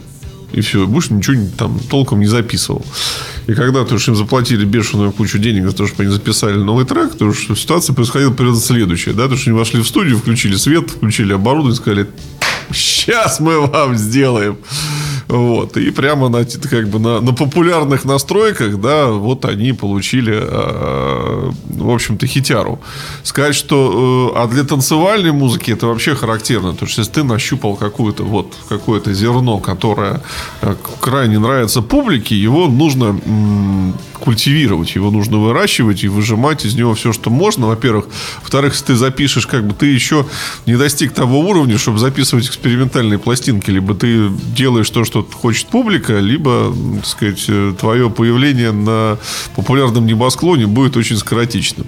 и 0.53 0.61
все, 0.61 0.87
больше 0.87 1.15
ничего 1.15 1.35
не- 1.35 1.49
там 1.49 1.81
толком 1.91 2.21
не 2.21 2.27
записывал. 2.27 2.85
И 3.47 3.55
когда 3.55 3.85
то, 3.85 3.99
что 3.99 4.13
им 4.13 4.17
заплатили 4.17 4.65
бешеную 4.65 5.11
кучу 5.11 5.39
денег 5.39 5.65
за 5.65 5.73
то, 5.73 5.87
чтобы 5.87 6.05
они 6.05 6.13
записали 6.13 6.55
новый 6.55 6.85
трек, 6.85 7.17
то 7.17 7.33
что 7.33 7.55
ситуация 7.57 7.95
происходила 7.95 8.31
примерно 8.33 8.61
следующая. 8.61 9.13
Да? 9.15 9.29
То, 9.29 9.37
что 9.37 9.51
они 9.51 9.59
вошли 9.59 9.81
в 9.81 9.89
студию, 9.89 10.19
включили 10.19 10.55
свет, 10.57 10.91
включили 10.91 11.33
оборудование, 11.33 11.75
сказали, 11.77 12.07
сейчас 12.73 13.41
мы 13.41 13.67
вам 13.67 13.97
сделаем. 13.97 14.59
Вот. 15.33 15.79
И 15.79 15.91
прямо 15.91 16.29
на, 16.29 16.45
как 16.45 16.89
бы 16.89 16.99
на, 16.99 17.21
на 17.23 17.33
популярных 17.33 18.05
настройках, 18.05 18.79
да, 18.79 19.07
вот 19.07 19.47
они 19.47 19.73
получили, 19.73 20.35
э, 20.35 21.51
в 21.71 21.91
общем-то, 21.91 22.27
хитяру. 22.27 22.81
Сказать, 23.23 23.55
что... 23.55 24.35
э, 24.37 24.39
а 24.39 24.47
для 24.47 24.63
танцевальной 24.65 25.33
музыки 25.33 25.71
это 25.71 25.87
вообще 25.87 26.15
характерно. 26.15 26.75
То 26.75 26.85
есть, 26.85 26.99
если 26.99 27.13
ты 27.13 27.25
нащупал 27.25 27.77
какое-то 27.77 28.25
вот 28.25 28.53
какое-то 28.69 29.15
зерно, 29.15 29.59
которое 29.59 30.21
э, 30.61 30.75
крайне 31.01 31.39
нравится 31.39 31.81
публике, 31.81 32.37
его 32.37 32.69
нужно 32.69 33.19
культивировать, 34.23 34.95
его 34.95 35.11
нужно 35.11 35.39
выращивать 35.39 36.05
и 36.05 36.09
выжимать 36.09 36.65
из 36.65 36.75
него 36.75 36.95
все, 36.95 37.13
что 37.13 37.31
можно, 37.31 37.67
во-первых. 37.67 38.07
Во-вторых, 38.43 38.73
если 38.75 38.87
ты 38.87 38.95
запишешь, 38.97 39.47
как 39.47 39.67
бы 39.67 39.75
ты 39.75 39.87
еще 39.87 40.27
не 40.67 40.77
достиг 40.77 41.13
того 41.13 41.41
уровня, 41.41 41.77
чтобы 41.77 41.99
записывать 41.99 42.47
экспериментальные 42.47 43.19
пластинки, 43.19 43.71
либо 43.71 43.95
ты 43.95 44.29
делаешь 44.55 44.91
то, 44.91 45.05
что 45.05 45.22
хочет 45.33 45.69
публика, 45.69 46.19
либо, 46.19 46.75
так 46.97 47.07
сказать, 47.07 47.45
э, 47.49 47.75
твое 47.79 48.11
появление 48.11 48.73
на 48.73 49.19
популярном 49.57 50.07
небосклоне 50.07 50.67
будет 50.67 50.97
очень 50.97 51.17
скоротечным. 51.17 51.87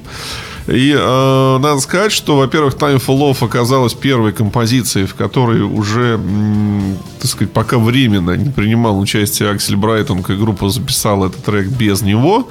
И 0.67 0.95
э, 0.97 1.59
надо 1.59 1.81
сказать, 1.81 2.11
что, 2.13 2.37
во-первых, 2.37 2.75
Time 2.75 2.97
for 3.05 3.19
Love 3.19 3.45
оказалась 3.45 3.93
первой 3.93 4.33
композицией, 4.33 5.07
в 5.07 5.15
которой 5.15 5.61
уже, 5.61 6.15
м, 6.15 6.97
так 7.21 7.31
сказать, 7.31 7.53
пока 7.53 7.77
временно 7.79 8.37
не 8.37 8.49
принимал 8.51 8.99
участие 8.99 9.51
Аксель 9.51 9.77
Брайтон, 9.77 10.23
как 10.23 10.39
группа 10.39 10.71
записала 10.71 11.27
этот 11.27 11.45
трек 11.45 11.67
без 11.69 12.01
него. 12.03 12.49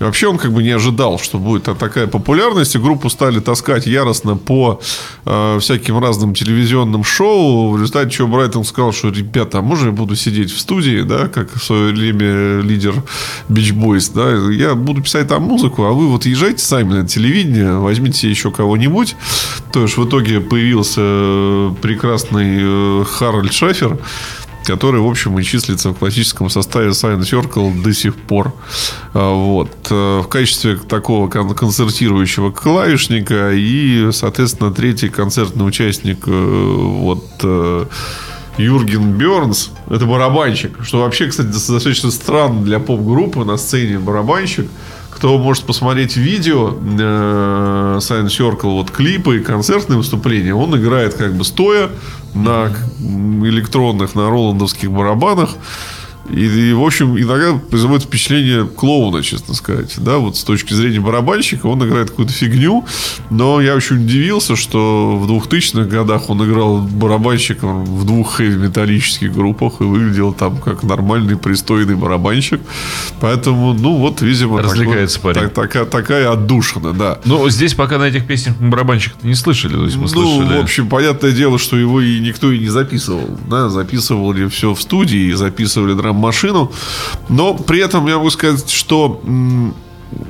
И 0.00 0.02
вообще 0.04 0.26
он 0.26 0.38
как 0.38 0.52
бы 0.52 0.64
не 0.64 0.70
ожидал, 0.70 1.20
что 1.20 1.38
будет 1.38 1.62
та- 1.62 1.74
такая 1.74 2.08
популярность, 2.08 2.74
и 2.74 2.78
группу 2.78 3.08
стали 3.08 3.38
таскать 3.38 3.86
яростно 3.86 4.36
по 4.36 4.80
э, 5.24 5.58
всяким 5.60 5.98
разным 5.98 6.34
телевизионным 6.34 7.04
шоу, 7.04 7.70
в 7.70 7.76
результате 7.76 8.10
чего 8.10 8.26
Брайтон 8.28 8.64
сказал, 8.64 8.92
что, 8.92 9.10
ребята, 9.10 9.58
а 9.58 9.62
можно 9.62 9.86
я 9.86 9.92
буду 9.92 10.16
сидеть 10.16 10.50
в 10.50 10.58
студии, 10.58 11.02
да, 11.02 11.28
как 11.28 11.54
в 11.54 11.62
свое 11.62 11.92
время 11.92 12.60
лидер 12.62 12.94
Beach 13.48 13.72
Boys, 13.72 14.10
да, 14.12 14.52
я 14.52 14.74
буду 14.74 15.02
писать 15.02 15.28
там 15.28 15.44
музыку, 15.44 15.84
а 15.84 15.92
вы 15.92 16.08
вот 16.08 16.26
езжайте 16.26 16.64
сами 16.64 16.94
на 16.94 17.06
телевидение, 17.06 17.43
возьмите 17.44 18.18
себе 18.18 18.30
еще 18.30 18.50
кого-нибудь. 18.50 19.16
То 19.72 19.82
есть 19.82 19.96
в 19.96 20.08
итоге 20.08 20.40
появился 20.40 21.00
э, 21.02 21.70
прекрасный 21.82 22.58
э, 22.60 23.04
Харальд 23.04 23.52
Шафер, 23.52 23.98
который, 24.66 25.00
в 25.00 25.06
общем, 25.06 25.38
и 25.38 25.42
числится 25.44 25.90
в 25.90 25.94
классическом 25.94 26.48
составе 26.48 26.88
Silent 26.90 27.20
Circle 27.22 27.82
до 27.82 27.92
сих 27.92 28.14
пор. 28.14 28.54
А, 29.12 29.32
Вот. 29.34 29.70
Э, 29.90 30.20
В 30.22 30.28
качестве 30.28 30.76
такого 30.76 31.28
кон- 31.28 31.54
концертирующего 31.54 32.50
клавишника 32.50 33.52
и, 33.52 34.10
соответственно, 34.12 34.72
третий 34.72 35.08
концертный 35.08 35.66
участник 35.66 36.26
вот 36.26 37.24
Юрген 38.56 39.12
Бернс, 39.14 39.70
это 39.90 40.06
барабанщик, 40.06 40.76
что 40.84 41.00
вообще, 41.00 41.26
кстати, 41.26 41.48
достаточно 41.48 42.10
странно 42.12 42.62
для 42.62 42.78
поп-группы 42.78 43.44
на 43.44 43.56
сцене 43.56 43.98
барабанщик. 43.98 44.68
Кто 45.16 45.38
может 45.38 45.64
посмотреть 45.64 46.16
видео 46.16 46.74
э, 46.74 47.98
Silent 48.00 48.26
Circle, 48.26 48.72
вот 48.72 48.90
клипы 48.90 49.38
и 49.38 49.40
концертные 49.40 49.96
выступления, 49.96 50.54
он 50.54 50.76
играет 50.76 51.14
как 51.14 51.34
бы 51.34 51.44
стоя 51.44 51.90
на 52.34 52.72
электронных, 52.98 54.14
на 54.14 54.28
роландовских 54.28 54.90
барабанах. 54.90 55.50
И, 56.30 56.46
и, 56.46 56.72
в 56.72 56.82
общем, 56.82 57.18
иногда 57.18 57.54
производит 57.70 58.04
впечатление 58.06 58.64
клоуна, 58.66 59.22
честно 59.22 59.54
сказать. 59.54 59.94
Да, 59.98 60.18
вот 60.18 60.36
с 60.36 60.44
точки 60.44 60.72
зрения 60.72 61.00
барабанщика 61.00 61.66
он 61.66 61.86
играет 61.86 62.10
какую-то 62.10 62.32
фигню. 62.32 62.84
Но 63.30 63.60
я 63.60 63.74
очень 63.74 63.96
удивился, 64.04 64.56
что 64.56 65.16
в 65.16 65.30
2000-х 65.30 65.84
годах 65.88 66.30
он 66.30 66.42
играл 66.48 66.78
барабанщиком 66.78 67.84
в 67.84 68.04
двух 68.06 68.36
хэви-металлических 68.36 69.32
группах 69.34 69.80
и 69.80 69.84
выглядел 69.84 70.32
там 70.32 70.56
как 70.58 70.82
нормальный, 70.82 71.36
пристойный 71.36 71.94
барабанщик. 71.94 72.60
Поэтому, 73.20 73.74
ну, 73.74 73.96
вот, 73.96 74.22
видимо... 74.22 74.62
Развлекается 74.62 75.18
такой- 75.18 75.34
парень. 75.34 75.48
так- 75.50 75.54
такая, 75.54 75.84
такая 75.84 76.32
отдушина, 76.32 76.92
да. 76.92 77.18
Ну, 77.24 77.48
здесь 77.50 77.74
пока 77.74 77.98
на 77.98 78.04
этих 78.04 78.26
песнях 78.26 78.56
мы 78.60 78.70
барабанщика-то 78.70 79.26
не 79.26 79.34
слышали. 79.34 79.74
То 79.74 79.84
есть 79.84 79.96
мы 79.96 80.02
Ну, 80.02 80.08
слышали... 80.08 80.58
в 80.58 80.62
общем, 80.62 80.88
понятное 80.88 81.32
дело, 81.32 81.58
что 81.58 81.76
его 81.76 82.00
и 82.00 82.18
никто 82.20 82.50
и 82.50 82.58
не 82.58 82.68
записывал. 82.68 83.38
Да, 83.48 83.68
записывали 83.68 84.48
все 84.48 84.74
в 84.74 84.80
студии, 84.80 85.32
записывали 85.32 85.92
драм-машину. 86.14 86.72
Но 87.28 87.54
при 87.54 87.80
этом 87.80 88.06
я 88.06 88.16
могу 88.16 88.30
сказать, 88.30 88.70
что 88.70 89.20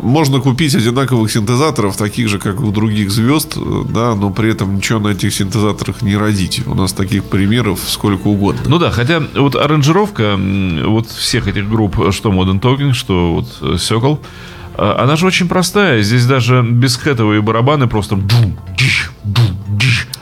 можно 0.00 0.40
купить 0.40 0.74
одинаковых 0.74 1.30
синтезаторов, 1.30 1.96
таких 1.96 2.28
же, 2.28 2.38
как 2.38 2.60
у 2.60 2.70
других 2.70 3.10
звезд, 3.10 3.56
э, 3.56 3.82
да, 3.88 4.14
но 4.14 4.30
при 4.30 4.50
этом 4.50 4.76
ничего 4.76 4.98
на 4.98 5.08
этих 5.08 5.34
синтезаторах 5.34 6.00
не 6.00 6.16
родить. 6.16 6.62
У 6.66 6.74
нас 6.74 6.92
таких 6.92 7.24
примеров 7.24 7.80
сколько 7.86 8.28
угодно. 8.28 8.62
Ну 8.66 8.78
да, 8.78 8.90
хотя 8.90 9.22
вот 9.34 9.56
аранжировка 9.56 10.38
вот 10.86 11.08
всех 11.08 11.48
этих 11.48 11.68
групп, 11.68 11.96
что 12.12 12.30
Modern 12.30 12.60
Talking, 12.60 12.94
что 12.94 13.34
вот 13.34 13.48
э, 13.60 13.74
Circle, 13.74 14.18
э, 14.78 14.94
она 14.98 15.16
же 15.16 15.26
очень 15.26 15.48
простая. 15.48 16.02
Здесь 16.02 16.24
даже 16.24 16.62
бесхэтовые 16.62 17.42
барабаны 17.42 17.86
просто 17.86 18.16
дум, 18.16 18.58
дум. 19.24 19.63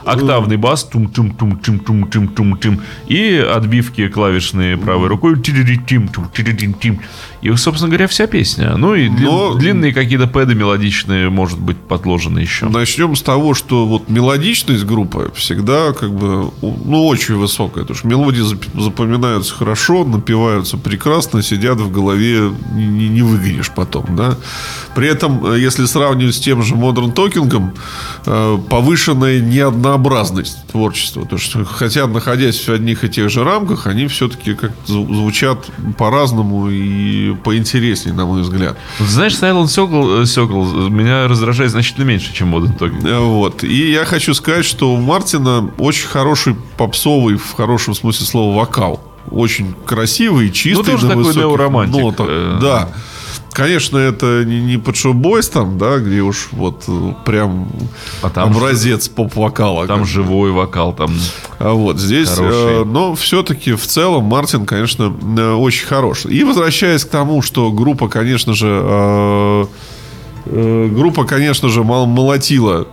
Октавный 0.05 0.57
бас 0.57 0.83
тум 0.83 1.07
тум 1.09 1.31
тум 1.31 1.57
тум 1.57 1.79
тум 1.79 2.07
тум 2.09 2.27
тум 2.27 2.57
тум 2.57 2.81
и 3.07 3.35
отбивки 3.35 4.07
клавишные 4.07 4.77
правой 4.77 5.07
рукой 5.07 5.39
тим 5.41 6.07
тум 6.07 6.27
тим. 6.79 6.99
И 7.41 7.53
собственно 7.57 7.89
говоря 7.89 8.07
вся 8.07 8.25
песня. 8.27 8.75
Ну 8.77 8.95
и 8.95 9.09
длин- 9.09 9.25
Но- 9.25 9.53
длинные 9.55 9.93
какие-то 9.93 10.27
пэды 10.27 10.55
мелодичные 10.55 11.29
может 11.29 11.59
быть 11.59 11.77
подложены 11.77 12.39
еще. 12.39 12.67
Начнем 12.69 13.15
с 13.17 13.21
того, 13.21 13.53
что 13.53 13.85
вот 13.85 14.09
мелодичность 14.09 14.85
группы 14.85 15.31
всегда 15.35 15.91
как 15.93 16.13
бы 16.13 16.51
ну 16.61 17.05
очень 17.07 17.35
высокая, 17.35 17.83
потому 17.83 17.97
что 17.97 18.07
мелодии 18.07 18.41
зап- 18.43 18.81
запоминаются 18.81 19.53
хорошо, 19.53 20.05
напиваются 20.05 20.77
прекрасно, 20.77 21.41
сидят 21.43 21.79
в 21.79 21.91
голове, 21.91 22.51
не, 22.73 22.85
не- 22.87 23.09
не 23.09 23.21
выгонишь 23.21 23.71
потом, 23.75 24.15
да. 24.15 24.37
При 24.95 25.07
этом, 25.07 25.45
э, 25.53 25.59
если 25.59 25.85
сравнивать 25.85 26.35
с 26.35 26.39
тем 26.39 26.61
же 26.63 26.75
Modern 26.75 27.13
Talking, 27.13 27.71
э, 28.25 28.57
повышенная 28.69 29.39
неоднообразность 29.93 30.65
творчества, 30.67 31.25
то 31.25 31.37
что 31.37 31.63
хотя 31.65 32.07
находясь 32.07 32.59
в 32.67 32.69
одних 32.69 33.03
и 33.03 33.09
тех 33.09 33.29
же 33.29 33.43
рамках, 33.43 33.87
они 33.87 34.07
все-таки 34.07 34.53
как 34.53 34.71
звучат 34.85 35.65
по-разному 35.97 36.69
и 36.69 37.35
поинтереснее, 37.43 38.15
на 38.15 38.25
мой 38.25 38.41
взгляд. 38.41 38.77
Знаешь 38.99 39.33
Silent 39.33 39.65
Circle, 39.65 40.21
э, 40.21 40.23
Circle 40.23 40.89
меня 40.89 41.27
раздражает 41.27 41.71
значительно 41.71 42.05
меньше 42.05 42.33
чем 42.33 42.53
Modern 42.53 42.77
Talking 42.77 43.07
Э, 43.07 43.19
Вот. 43.19 43.63
И 43.63 43.91
я 43.91 44.05
хочу 44.05 44.33
сказать, 44.33 44.65
что 44.65 44.93
у 44.93 44.97
Мартина 44.97 45.69
очень 45.77 46.07
хороший 46.07 46.55
попсовый, 46.77 47.35
в 47.37 47.53
хорошем 47.53 47.93
смысле 47.93 48.25
слова, 48.25 48.55
вокал. 48.59 48.99
Очень 49.31 49.73
красивый, 49.85 50.51
чистый. 50.51 50.83
Ну, 50.85 50.91
тоже 50.91 51.07
такой 51.07 51.23
высоких 51.23 51.41
неоромантик, 51.49 52.01
нотах. 52.01 52.25
э. 52.29 52.57
Да. 52.61 52.89
Конечно, 53.53 53.97
это 53.97 54.43
не, 54.45 54.61
не 54.61 54.77
под 54.77 54.95
шоу-бойс 54.95 55.49
там, 55.49 55.77
да, 55.77 55.99
где 55.99 56.21
уж 56.21 56.49
вот 56.51 56.83
э, 56.87 57.13
прям 57.23 57.67
А 58.21 58.29
там 58.29 58.49
образец 58.51 59.07
поп-вокала. 59.09 59.87
Там 59.87 59.99
как 59.99 60.07
живой 60.07 60.51
вокал, 60.51 60.93
там 60.93 61.13
А 61.59 61.73
вот 61.73 61.99
здесь, 61.99 62.29
э, 62.37 62.83
но 62.85 63.13
все-таки 63.15 63.73
в 63.73 63.85
целом 63.85 64.23
Мартин, 64.25 64.65
конечно, 64.65 65.13
э, 65.37 65.53
очень 65.53 65.85
хорош. 65.85 66.25
И 66.25 66.43
возвращаясь 66.43 67.05
к 67.05 67.09
тому, 67.09 67.41
что 67.41 67.71
группа, 67.71 68.07
конечно 68.09 68.53
же, 68.53 68.67
э, 68.69 69.65
э, 70.47 70.89
группа, 70.91 71.25
конечно 71.25 71.69
же, 71.69 71.83
мол- 71.83 72.07
молотила, 72.07 72.87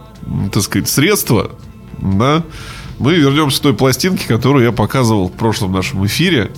так 0.53 0.63
сказать, 0.63 0.89
средства, 0.89 1.51
да, 1.99 2.43
мы 3.01 3.15
вернемся 3.15 3.59
к 3.59 3.63
той 3.63 3.75
пластинке, 3.75 4.29
которую 4.29 4.65
я 4.65 4.73
показывал 4.73 5.29
в 5.29 5.33
прошлом 5.33 5.73
нашем 5.73 6.05
эфире, 6.05 6.51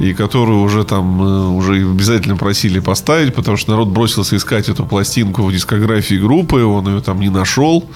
и 0.00 0.12
которую 0.12 0.60
уже 0.60 0.82
там 0.82 1.22
э, 1.22 1.48
уже 1.50 1.74
обязательно 1.88 2.36
просили 2.36 2.80
поставить, 2.80 3.32
потому 3.32 3.56
что 3.56 3.70
народ 3.70 3.88
бросился 3.88 4.36
искать 4.36 4.68
эту 4.68 4.84
пластинку 4.84 5.42
в 5.42 5.52
дискографии 5.52 6.16
группы, 6.16 6.64
он 6.64 6.88
ее 6.88 7.00
там 7.00 7.20
не 7.20 7.30
нашел. 7.30 7.88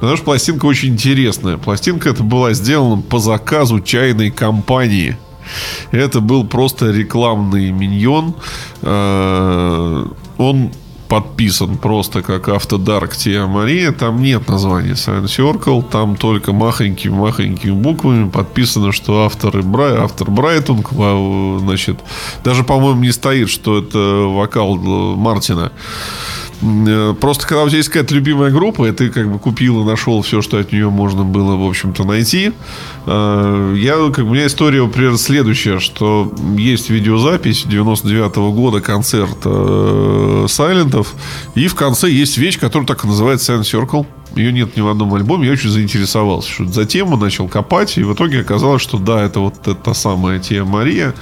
Потому 0.00 0.16
что 0.16 0.24
пластинка 0.24 0.66
очень 0.66 0.94
интересная. 0.94 1.56
Пластинка 1.56 2.08
эта 2.08 2.24
была 2.24 2.52
сделана 2.52 3.00
по 3.00 3.20
заказу 3.20 3.78
чайной 3.80 4.32
компании. 4.32 5.16
Это 5.92 6.20
был 6.20 6.44
просто 6.44 6.90
рекламный 6.90 7.70
миньон. 7.70 8.34
Э, 8.82 10.04
Он 10.36 10.72
подписан 11.08 11.76
просто 11.76 12.22
как 12.22 12.48
Автодарк 12.48 13.16
Тия 13.16 13.46
Мария. 13.46 13.92
Там 13.92 14.20
нет 14.22 14.48
названия 14.48 14.92
Science 14.92 15.24
Circle. 15.26 15.84
Там 15.90 16.16
только 16.16 16.52
махонькими-махонькими 16.52 17.72
буквами 17.72 18.28
подписано, 18.28 18.92
что 18.92 19.24
авторы 19.24 19.62
Брай, 19.62 19.96
автор 19.96 20.30
Брайтунг. 20.30 20.92
ва- 20.92 21.58
Значит, 21.60 21.98
даже, 22.44 22.64
по-моему, 22.64 23.00
не 23.02 23.12
стоит, 23.12 23.48
что 23.50 23.78
это 23.78 23.98
вокал 23.98 24.76
э, 24.76 25.16
Мартина. 25.16 25.72
Э, 26.62 27.14
Просто 27.20 27.46
когда 27.46 27.64
у 27.64 27.68
тебя 27.68 27.78
есть 27.78 27.88
какая-то 27.88 28.14
любимая 28.14 28.50
группа, 28.50 28.86
и 28.86 28.92
ты 28.92 29.10
как 29.10 29.30
бы 29.30 29.38
купил 29.38 29.82
и 29.82 29.84
нашел 29.84 30.22
все, 30.22 30.42
что 30.42 30.58
от 30.58 30.72
нее 30.72 30.90
можно 30.90 31.24
было, 31.24 31.56
в 31.56 31.66
общем-то, 31.68 32.04
найти. 32.04 32.52
э, 33.06 33.74
Я, 33.78 33.94
как 34.12 34.24
бы, 34.24 34.30
у 34.30 34.34
меня 34.34 34.46
история, 34.46 34.82
например, 34.82 35.16
следующая, 35.18 35.78
что 35.80 36.32
есть 36.56 36.90
видеозапись 36.90 37.64
99 37.66 38.36
года, 38.54 38.80
концерт 38.80 39.38
э, 39.44 40.46
Сайлентов, 40.48 41.14
и 41.54 41.66
в 41.68 41.74
конце 41.74 42.08
есть 42.10 42.38
вещь, 42.38 42.58
которая 42.58 42.86
так 42.86 43.04
и 43.04 43.08
называется 43.08 43.52
Silent 43.52 43.62
Circle. 43.62 44.06
Ее 44.36 44.52
нет 44.52 44.76
ни 44.76 44.80
в 44.82 44.88
одном 44.88 45.14
альбоме. 45.14 45.46
Я 45.46 45.52
очень 45.52 45.70
заинтересовался, 45.70 46.50
что 46.50 46.64
за 46.66 46.84
тему, 46.84 47.16
начал 47.16 47.48
копать, 47.48 47.96
и 47.98 48.02
в 48.02 48.14
итоге 48.14 48.40
оказалось, 48.42 48.82
что 48.82 48.98
да, 48.98 49.22
это 49.22 49.40
вот 49.40 49.54
та 49.82 49.94
самая 49.94 50.38
Тия 50.38 50.64
Мария. 50.64 51.14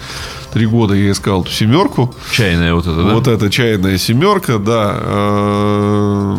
Три 0.53 0.66
года 0.66 0.94
я 0.94 1.11
искал 1.11 1.42
эту 1.42 1.50
семерку. 1.50 2.14
чайная 2.33 2.74
вот 2.74 2.87
эта, 2.87 3.03
да? 3.03 3.14
Вот 3.14 3.27
эта 3.27 3.50
чайная 3.50 3.98
семерка, 3.98 4.59
да. 4.59 4.96
Э, 4.96 6.37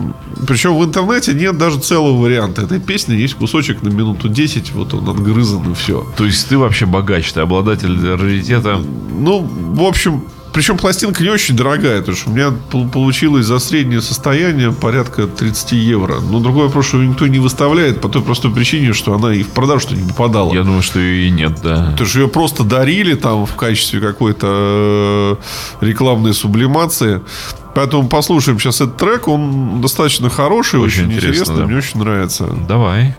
Причем 0.48 0.78
в 0.78 0.84
интернете 0.86 1.34
нет 1.34 1.58
даже 1.58 1.80
целого 1.80 2.22
варианта 2.22 2.62
этой 2.62 2.80
песни. 2.80 3.16
Есть 3.16 3.36
кусочек 3.36 3.82
на 3.84 3.90
минуту 3.90 4.30
10, 4.30 4.72
вот 4.72 4.94
он 4.94 5.10
отгрызан 5.10 5.72
и 5.72 5.76
все. 5.76 6.06
То 6.18 6.26
есть 6.26 6.48
ты 6.48 6.58
вообще 6.58 6.86
богач, 6.86 7.32
ты 7.34 7.42
обладатель 7.42 7.98
раритета. 8.16 8.80
Ну, 9.12 9.42
в 9.42 9.84
общем, 9.84 10.24
причем 10.56 10.78
пластинка 10.78 11.22
не 11.22 11.30
очень 11.30 11.56
дорогая, 11.58 12.00
потому 12.00 12.16
что 12.18 12.30
у 12.30 12.34
меня 12.34 12.52
пол- 12.72 12.88
получилось 12.88 13.46
за 13.46 13.60
среднее 13.60 14.02
состояние 14.02 14.72
порядка 14.72 15.28
30 15.28 15.74
евро. 15.74 16.22
Но 16.22 16.40
что 16.82 16.98
ее 16.98 17.10
никто 17.10 17.28
не 17.28 17.40
выставляет 17.40 18.00
по 18.00 18.08
той 18.08 18.22
простой 18.22 18.52
причине, 18.54 18.94
что 18.94 19.14
она 19.14 19.34
и 19.34 19.44
в 19.44 19.50
продажу-то 19.50 19.96
не 19.96 20.08
попадала. 20.08 20.54
Я 20.54 20.64
думаю, 20.64 20.82
что 20.82 21.00
и 21.02 21.30
нет, 21.30 21.60
да. 21.62 21.90
Потому 21.92 22.08
что 22.10 22.20
ее 22.20 22.28
просто 22.30 22.64
дарили 22.64 23.16
там 23.16 23.46
в 23.46 23.54
качестве 23.56 24.00
какой-то 24.00 24.48
э, 25.82 25.86
рекламной 25.86 26.34
сублимации. 26.34 27.22
Поэтому 27.76 28.08
послушаем 28.08 28.58
сейчас 28.58 28.80
этот 28.80 28.96
трек. 28.96 29.28
Он 29.28 29.82
достаточно 29.82 30.30
хороший, 30.30 30.80
Очень 30.80 31.08
очень, 31.08 31.18
интересный. 31.18 31.58
да. 31.58 31.66
Мне 31.66 31.78
очень 31.78 32.00
нравится. 32.00 32.48
Давай. 32.68 33.14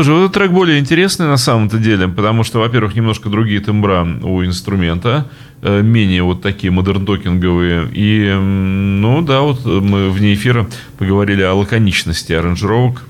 Слушай, 0.00 0.14
вот 0.14 0.20
этот 0.20 0.32
трек 0.32 0.50
более 0.52 0.78
интересный 0.78 1.26
на 1.26 1.36
самом-то 1.36 1.76
деле, 1.76 2.08
потому 2.08 2.42
что, 2.42 2.58
во-первых, 2.58 2.94
немножко 2.94 3.28
другие 3.28 3.60
тембра 3.60 4.08
у 4.22 4.42
инструмента, 4.42 5.28
э, 5.60 5.82
менее 5.82 6.22
вот 6.22 6.40
такие 6.40 6.72
модерн-токинговые. 6.72 7.90
И, 7.92 8.32
ну 8.34 9.20
да, 9.20 9.42
вот 9.42 9.62
мы 9.66 10.08
вне 10.08 10.32
эфира 10.32 10.66
поговорили 10.96 11.42
о 11.42 11.52
лаконичности 11.52 12.32
аранжировок. 12.32 13.02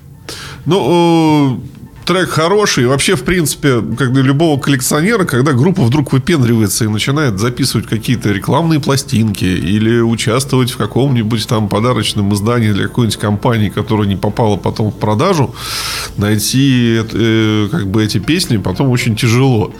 Ну, 0.66 1.60
э, 1.62 1.79
трек 2.10 2.30
хороший. 2.30 2.86
Вообще, 2.86 3.14
в 3.14 3.22
принципе, 3.22 3.80
как 3.96 4.12
для 4.12 4.22
любого 4.22 4.60
коллекционера, 4.60 5.24
когда 5.24 5.52
группа 5.52 5.82
вдруг 5.82 6.12
выпендривается 6.12 6.84
и 6.84 6.88
начинает 6.88 7.38
записывать 7.38 7.86
какие-то 7.86 8.32
рекламные 8.32 8.80
пластинки 8.80 9.44
или 9.44 10.00
участвовать 10.00 10.72
в 10.72 10.76
каком-нибудь 10.76 11.46
там 11.46 11.68
подарочном 11.68 12.34
издании 12.34 12.72
для 12.72 12.88
какой-нибудь 12.88 13.16
компании, 13.16 13.68
которая 13.68 14.08
не 14.08 14.16
попала 14.16 14.56
потом 14.56 14.90
в 14.90 14.96
продажу, 14.96 15.54
найти 16.16 17.00
э, 17.00 17.68
как 17.70 17.86
бы 17.86 18.02
эти 18.02 18.18
песни 18.18 18.56
потом 18.56 18.90
очень 18.90 19.14
тяжело. 19.14 19.72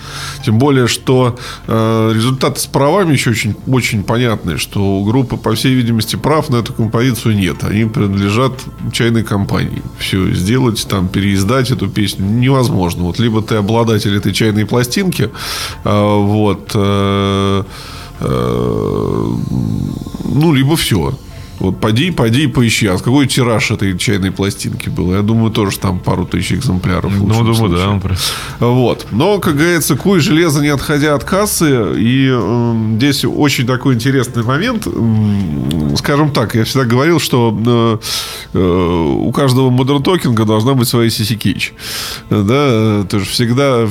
Тем 0.45 0.61
более, 0.61 0.87
что 0.87 1.37
э, 1.67 2.13
результаты 2.15 2.61
с 2.61 2.67
правами 2.67 3.15
еще 3.15 3.31
очень, 3.31 3.57
очень 3.67 4.05
понятные, 4.05 4.57
что 4.57 5.01
у 5.01 5.05
группы, 5.05 5.37
по 5.37 5.57
всей 5.57 5.75
видимости, 5.75 6.15
прав 6.15 6.49
на 6.49 6.59
эту 6.59 6.75
композицию 6.75 7.35
нет. 7.35 7.65
Они 7.65 7.87
принадлежат 7.87 8.53
чайной 8.93 9.25
компании. 9.25 9.83
Все, 9.99 10.33
сделать, 10.33 10.87
там, 10.89 11.09
переиздать 11.09 11.73
эту 11.73 11.89
песню 11.89 12.20
невозможно. 12.21 13.05
Вот 13.05 13.19
либо 13.19 13.43
ты 13.43 13.57
обладатель 13.57 14.17
этой 14.17 14.33
чайной 14.33 14.67
пластинки, 14.67 15.31
а, 15.85 16.17
вот, 16.19 16.71
э, 16.75 17.65
э, 18.21 19.27
ну, 20.25 20.53
либо 20.53 20.77
все. 20.77 21.15
Вот 21.61 21.79
поди, 21.79 22.11
поди 22.11 22.45
и 22.45 22.47
поищи. 22.47 22.87
А 22.87 22.97
какой 22.99 23.27
тираж 23.27 23.71
этой 23.71 23.97
чайной 23.99 24.33
пластинки 24.33 24.89
был? 24.89 25.13
Я 25.15 25.21
думаю, 25.23 25.51
тоже 25.53 25.79
там 25.79 25.99
пару 26.01 26.25
тысяч 26.27 26.53
экземпляров. 26.53 27.13
Ну, 27.17 27.27
думаю, 27.27 27.55
случае. 27.55 27.77
да. 27.79 27.91
он 27.91 28.01
про- 28.01 28.17
Вот. 28.59 29.07
Но, 29.13 29.39
как 29.39 29.57
говорится, 29.57 29.95
куй 29.97 30.21
железо, 30.21 30.61
не 30.63 30.69
отходя 30.69 31.15
от 31.15 31.25
кассы. 31.25 31.95
И 31.99 32.29
м, 32.29 32.97
здесь 32.97 33.25
очень 33.25 33.67
такой 33.67 33.95
интересный 33.95 34.43
момент. 34.43 34.87
Скажем 35.99 36.33
так, 36.33 36.55
я 36.55 36.65
всегда 36.65 36.85
говорил, 36.87 37.21
что 37.21 37.55
э, 38.55 38.59
э, 38.59 39.05
у 39.27 39.31
каждого 39.33 39.71
модерн 39.71 40.03
токинга 40.03 40.45
должна 40.45 40.75
быть 40.75 40.89
своя 40.89 41.09
CC 41.09 41.37
Cage. 41.37 41.73
Да, 42.31 43.05
то 43.07 43.19
есть 43.19 43.31
всегда 43.31 43.89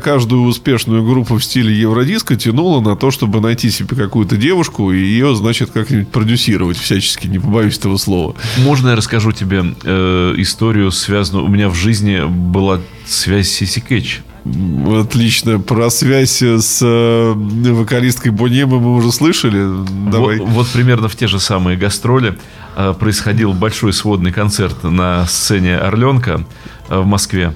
каждую 0.00 0.42
успешную 0.44 1.04
группу 1.04 1.34
в 1.36 1.44
стиле 1.44 1.74
евродиска 1.78 2.36
тянуло 2.36 2.80
на 2.80 2.96
то, 2.96 3.10
чтобы 3.10 3.40
найти 3.40 3.70
себе 3.70 3.96
какую-то 3.96 4.36
девушку 4.36 4.92
и 4.92 4.98
ее, 4.98 5.34
значит, 5.34 5.70
как-нибудь 5.72 6.08
продюсировать 6.08 6.78
всячески, 6.78 7.01
не 7.24 7.38
побоюсь 7.38 7.78
этого 7.78 7.96
слова. 7.96 8.34
Можно 8.58 8.90
я 8.90 8.96
расскажу 8.96 9.32
тебе 9.32 9.64
э, 9.84 10.34
историю, 10.38 10.90
связанную... 10.90 11.44
У 11.44 11.48
меня 11.48 11.68
в 11.68 11.74
жизни 11.74 12.22
была 12.26 12.80
связь 13.06 13.48
с 13.48 13.52
Сиси 13.52 13.80
Кэтч. 13.80 14.20
Отлично. 14.44 15.60
Про 15.60 15.88
связь 15.90 16.42
с 16.42 16.80
э, 16.82 17.32
вокалисткой 17.34 18.32
Бонемы 18.32 18.80
мы 18.80 18.96
уже 18.96 19.12
слышали. 19.12 19.64
Давай. 20.10 20.38
Вот, 20.38 20.48
вот 20.48 20.68
примерно 20.68 21.08
в 21.08 21.14
те 21.14 21.28
же 21.28 21.38
самые 21.38 21.76
гастроли 21.76 22.36
э, 22.76 22.94
происходил 22.98 23.52
большой 23.52 23.92
сводный 23.92 24.32
концерт 24.32 24.82
на 24.82 25.26
сцене 25.26 25.76
Орленка 25.76 26.44
э, 26.88 26.98
в 26.98 27.06
Москве. 27.06 27.54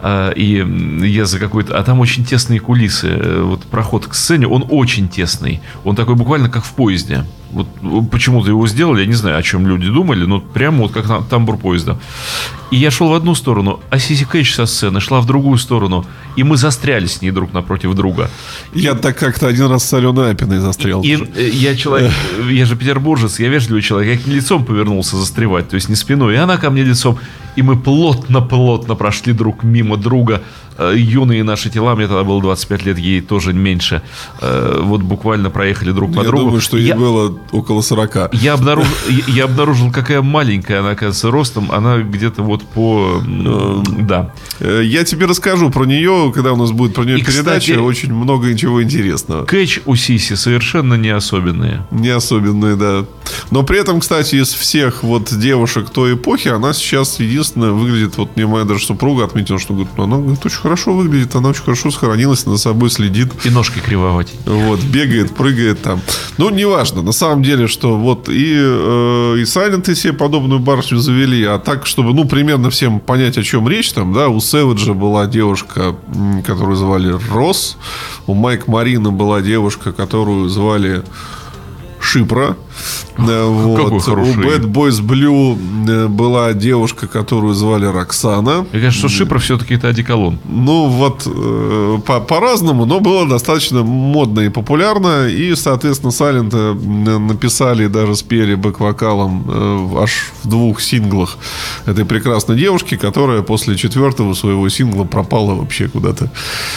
А, 0.00 0.30
И 0.32 1.06
я 1.06 1.24
за 1.24 1.38
какой-то... 1.38 1.78
А 1.78 1.82
там 1.82 2.00
очень 2.00 2.24
тесные 2.24 2.60
кулисы. 2.60 3.08
Э, 3.08 3.42
Вот 3.42 3.62
проход 3.62 4.06
к 4.06 4.14
сцене, 4.14 4.46
он 4.46 4.66
очень 4.68 5.08
тесный. 5.08 5.60
Он 5.84 5.96
такой 5.96 6.16
буквально 6.16 6.50
как 6.50 6.64
в 6.64 6.72
поезде. 6.72 7.24
Вот 7.56 7.68
э, 7.82 8.10
почему-то 8.10 8.50
его 8.50 8.66
сделали, 8.66 9.00
я 9.00 9.06
не 9.06 9.14
знаю, 9.14 9.38
о 9.38 9.42
чем 9.42 9.66
люди 9.66 9.88
думали, 9.88 10.26
но 10.26 10.40
прямо 10.40 10.82
вот 10.82 10.92
как 10.92 11.08
на 11.08 11.22
тамбур 11.22 11.56
поезда. 11.56 11.98
И 12.70 12.76
я 12.76 12.90
шел 12.90 13.08
в 13.08 13.14
одну 13.14 13.34
сторону, 13.34 13.80
а 13.88 13.98
Сиси 13.98 14.26
Кэтч 14.26 14.54
со 14.54 14.66
сцены 14.66 15.00
шла 15.00 15.20
в 15.20 15.26
другую 15.26 15.56
сторону. 15.56 16.04
И 16.36 16.42
мы 16.42 16.58
застряли 16.58 17.06
с 17.06 17.22
ней 17.22 17.30
друг 17.30 17.54
напротив 17.54 17.94
друга. 17.94 18.28
Я 18.74 18.94
так 18.94 19.16
как-то 19.16 19.46
один 19.46 19.70
раз 19.70 19.88
с 19.88 19.94
Аленой 19.94 20.32
Апиной 20.32 20.58
застрял. 20.58 21.02
И 21.02 21.16
э, 21.16 21.48
я 21.48 21.74
человек, 21.74 22.12
э, 22.38 22.52
я 22.52 22.66
же 22.66 22.76
петербуржец, 22.76 23.38
я 23.40 23.48
вежливый 23.48 23.80
человек, 23.80 24.18
я 24.18 24.22
к 24.22 24.26
ней 24.26 24.34
лицом 24.34 24.64
повернулся 24.66 25.16
застревать, 25.16 25.70
то 25.70 25.76
есть 25.76 25.88
не 25.88 25.94
спиной, 25.94 26.34
и 26.34 26.36
она 26.36 26.58
ко 26.58 26.68
мне 26.68 26.82
лицом, 26.82 27.18
и 27.56 27.62
мы 27.62 27.76
плотно-плотно 27.76 28.96
прошли 28.96 29.32
друг 29.32 29.62
мимо 29.62 29.96
друга, 29.96 30.42
юные 30.94 31.42
наши 31.44 31.70
тела, 31.70 31.94
мне 31.94 32.06
тогда 32.06 32.24
было 32.24 32.40
25 32.42 32.84
лет, 32.86 32.98
ей 32.98 33.20
тоже 33.20 33.52
меньше, 33.52 34.02
Э, 34.40 34.80
вот 34.82 35.00
буквально 35.02 35.50
проехали 35.50 35.92
друг 35.92 36.12
по 36.14 36.20
Я 36.20 36.26
другу. 36.26 36.44
думаю, 36.44 36.60
что 36.60 36.76
ей 36.76 36.88
я, 36.88 36.96
было 36.96 37.38
около 37.52 37.80
40. 37.82 38.30
я 38.34 38.54
обнаружил, 38.54 38.92
я- 39.08 39.34
я 39.34 39.44
обнаружил, 39.44 39.90
какая 39.92 40.22
маленькая 40.22 40.80
она, 40.80 40.90
оказывается, 40.90 41.30
ростом, 41.30 41.70
она 41.72 41.98
где-то 41.98 42.42
вот 42.42 42.62
по, 42.64 43.20
м, 43.24 43.84
да. 44.06 44.32
Э, 44.60 44.82
Я 44.84 45.04
тебе 45.04 45.26
расскажу 45.26 45.70
про 45.70 45.84
нее, 45.84 46.30
когда 46.34 46.52
у 46.52 46.56
нас 46.56 46.70
будет 46.72 46.94
про 46.94 47.04
нее 47.04 47.18
И, 47.18 47.22
передача. 47.24 47.60
кстати- 47.72 47.78
Очень 47.78 48.14
много 48.14 48.48
ничего 48.48 48.82
интересного. 48.82 49.44
Кэч 49.44 49.80
у 49.86 49.96
Сиси 49.96 50.34
совершенно 50.34 50.94
не 50.94 51.10
особенные. 51.10 51.86
Не 51.90 52.10
особенные, 52.10 52.76
да. 52.76 53.04
Но 53.50 53.62
при 53.62 53.78
этом, 53.80 54.00
кстати, 54.00 54.36
из 54.36 54.52
всех 54.52 55.02
вот 55.02 55.32
девушек 55.38 55.90
той 55.90 56.14
эпохи, 56.14 56.48
она 56.48 56.72
сейчас 56.72 57.20
единственная 57.20 57.70
выглядит, 57.72 58.16
вот 58.16 58.36
мне 58.36 58.46
моя 58.46 58.64
даже 58.64 58.84
супруга 58.84 59.24
отметила, 59.24 59.58
что 59.58 59.74
говорит, 59.74 59.92
«Ну, 59.96 60.04
она 60.04 60.16
говорит, 60.18 60.44
очень 60.46 60.60
хорошо 60.66 60.94
выглядит, 60.94 61.32
она 61.36 61.50
очень 61.50 61.62
хорошо 61.62 61.92
сохранилась, 61.92 62.42
за 62.42 62.58
собой 62.58 62.90
следит. 62.90 63.28
И 63.44 63.50
ножки 63.50 63.78
кривовать. 63.78 64.34
Вот, 64.46 64.82
бегает, 64.82 65.32
прыгает 65.32 65.80
там. 65.80 66.00
Ну, 66.38 66.50
неважно, 66.50 67.02
на 67.02 67.12
самом 67.12 67.44
деле, 67.44 67.68
что 67.68 67.96
вот 67.96 68.28
и, 68.28 68.56
э, 68.58 69.36
и 69.38 69.42
Silent 69.42 69.94
себе 69.94 70.12
подобную 70.12 70.58
барышню 70.58 70.98
завели, 70.98 71.44
а 71.44 71.60
так, 71.60 71.86
чтобы, 71.86 72.12
ну, 72.14 72.24
примерно 72.24 72.70
всем 72.70 72.98
понять, 72.98 73.38
о 73.38 73.44
чем 73.44 73.68
речь 73.68 73.92
там, 73.92 74.12
да, 74.12 74.26
у 74.26 74.40
Сэвиджа 74.40 74.94
была 74.94 75.28
девушка, 75.28 75.94
которую 76.44 76.74
звали 76.74 77.16
Рос, 77.30 77.76
у 78.26 78.34
Майк 78.34 78.66
Марина 78.66 79.12
была 79.12 79.42
девушка, 79.42 79.92
которую 79.92 80.48
звали 80.48 81.04
Шипра. 82.06 82.56
Э, 83.18 83.44
Вот. 83.44 83.76
какой 83.76 83.98
У 83.98 84.34
Bad 84.34 84.64
Boys 84.66 85.00
Blue 85.02 85.58
э, 85.88 86.06
была 86.08 86.52
девушка, 86.52 87.06
которую 87.06 87.54
звали 87.54 87.86
Роксана. 87.86 88.66
Мне 88.72 88.82
кажется, 88.82 89.08
что 89.08 89.08
Шипра 89.08 89.38
все-таки 89.38 89.74
это 89.74 89.88
одеколон. 89.88 90.38
Ну, 90.44 90.86
вот 90.88 91.22
э, 91.26 91.98
по- 92.06 92.20
по-разному, 92.20 92.84
но 92.84 93.00
было 93.00 93.28
достаточно 93.28 93.82
модно 93.82 94.40
и 94.40 94.48
популярно. 94.50 95.26
И, 95.28 95.54
соответственно, 95.56 96.12
Салента 96.12 96.74
написали 96.74 97.84
и 97.86 97.88
даже 97.88 98.14
спели 98.16 98.54
бэк-вокалом 98.54 99.98
аж 99.98 100.10
в 100.42 100.48
двух 100.48 100.80
синглах 100.80 101.38
этой 101.86 102.04
прекрасной 102.04 102.56
девушки, 102.56 102.96
которая 102.96 103.42
после 103.42 103.76
четвертого 103.76 104.34
своего 104.34 104.68
сингла 104.68 105.04
пропала 105.04 105.54
вообще 105.54 105.88
куда-то. 105.88 106.30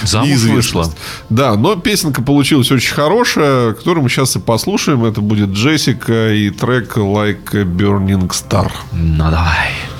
Замуж 0.04 0.44
вышла. 0.44 0.90
Да, 1.30 1.56
но 1.56 1.76
песенка 1.76 2.22
получилась 2.22 2.72
очень 2.72 2.94
хорошая, 2.94 3.74
которую 3.74 4.04
мы 4.04 4.10
сейчас 4.10 4.36
и 4.36 4.40
послушаем. 4.40 5.06
Это 5.06 5.19
будет 5.22 5.50
Джессика 5.50 6.32
и 6.34 6.50
трек 6.50 6.98
Like 6.98 7.56
a 7.56 7.64
Burning 7.64 8.30
Star. 8.30 8.72
Ну, 8.92 9.30
давай. 9.30 9.99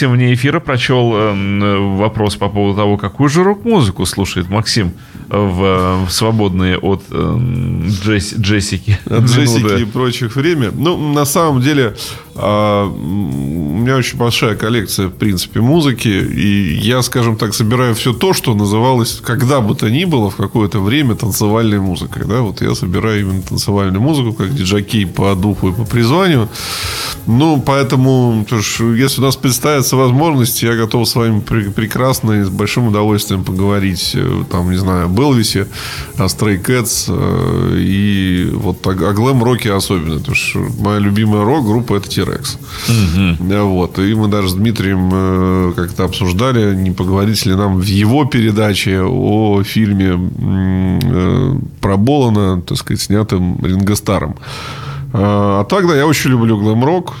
Максим 0.00 0.12
вне 0.12 0.32
эфира 0.32 0.60
прочел 0.60 1.14
эм, 1.14 1.96
вопрос 1.98 2.34
по 2.36 2.48
поводу 2.48 2.74
того, 2.78 2.96
какую 2.96 3.28
же 3.28 3.42
рок-музыку 3.44 4.06
слушает 4.06 4.48
Максим 4.48 4.92
в, 5.28 5.62
э, 5.62 6.04
в 6.06 6.10
свободные 6.10 6.78
от 6.78 7.02
Джесс- 7.10 8.34
Джессики. 8.38 8.98
От 9.04 9.24
Джессики 9.24 9.82
и 9.82 9.84
прочих 9.84 10.36
время. 10.36 10.70
Ну, 10.72 11.12
на 11.12 11.26
самом 11.26 11.60
деле, 11.60 11.96
а, 12.34 12.86
у 12.86 13.78
меня 13.80 13.96
очень 13.96 14.18
большая 14.18 14.54
коллекция, 14.56 15.08
в 15.08 15.12
принципе, 15.12 15.60
музыки. 15.60 16.08
И 16.08 16.74
я, 16.74 17.02
скажем 17.02 17.36
так, 17.36 17.54
собираю 17.54 17.94
все 17.94 18.12
то, 18.12 18.32
что 18.32 18.54
называлось, 18.54 19.20
когда 19.22 19.60
бы 19.60 19.74
то 19.74 19.88
ни 19.90 20.04
было, 20.04 20.30
в 20.30 20.36
какое-то 20.36 20.80
время 20.80 21.14
танцевальной 21.14 21.80
музыкой. 21.80 22.24
Да? 22.26 22.40
Вот 22.40 22.60
я 22.60 22.74
собираю 22.74 23.20
именно 23.20 23.42
танцевальную 23.42 24.00
музыку, 24.00 24.32
как 24.32 24.54
диджакей 24.54 25.06
по 25.06 25.34
духу 25.34 25.70
и 25.70 25.72
по 25.72 25.84
призванию. 25.84 26.48
Ну, 27.26 27.62
поэтому, 27.64 28.46
если 28.50 29.20
у 29.20 29.24
нас 29.24 29.36
представится 29.36 29.96
возможность, 29.96 30.62
я 30.62 30.74
готов 30.76 31.08
с 31.08 31.14
вами 31.14 31.40
пре- 31.40 31.70
прекрасно 31.70 32.32
и 32.32 32.44
с 32.44 32.48
большим 32.48 32.88
удовольствием 32.88 33.44
поговорить, 33.44 34.12
э, 34.14 34.44
там, 34.50 34.70
не 34.70 34.76
знаю, 34.76 35.06
об 35.06 35.20
Элвисе, 35.20 35.66
о 36.16 36.24
Stray 36.24 36.62
Cats 36.62 37.06
э, 37.08 37.76
и 37.78 38.50
вот 38.52 38.86
о, 38.86 38.90
о 38.90 39.12
глэм-роке 39.12 39.72
особенно. 39.72 40.18
Потому 40.18 40.34
что 40.34 40.58
моя 40.78 40.98
любимая 40.98 41.44
рок-группа 41.44 41.96
это 41.96 42.08
T-Rex. 42.24 43.38
Да, 43.40 43.62
Вот. 43.64 43.98
И 43.98 44.14
мы 44.14 44.28
даже 44.28 44.48
с 44.48 44.54
Дмитрием 44.54 45.10
э, 45.12 45.72
как-то 45.76 46.04
обсуждали, 46.04 46.74
не 46.74 46.90
поговорить 46.90 47.46
ли 47.46 47.54
нам 47.54 47.76
в 47.78 47.84
его 47.84 48.24
передаче 48.24 49.00
о 49.02 49.62
фильме 49.62 50.30
э, 50.38 51.54
про 51.80 51.96
Болана, 51.96 52.62
так 52.62 52.78
сказать, 52.78 53.00
снятым 53.00 53.64
Ринго 53.64 53.94
Старом. 53.96 54.36
А 55.12 55.64
так, 55.64 55.86
да, 55.88 55.96
я 55.96 56.06
очень 56.06 56.30
люблю 56.30 56.58
глэм-рок. 56.58 57.14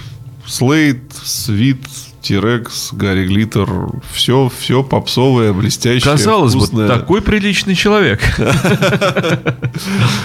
Слейд, 0.46 1.00
Свит, 1.24 1.80
Тирекс, 2.22 2.90
Гарри 2.92 3.26
Глиттер. 3.26 3.68
Все, 4.12 4.50
все 4.58 4.82
попсовое, 4.82 5.52
блестящее, 5.52 6.12
Казалось 6.12 6.54
вкусное. 6.54 6.86
бы, 6.88 6.94
такой 6.94 7.22
приличный 7.22 7.74
человек. 7.74 8.20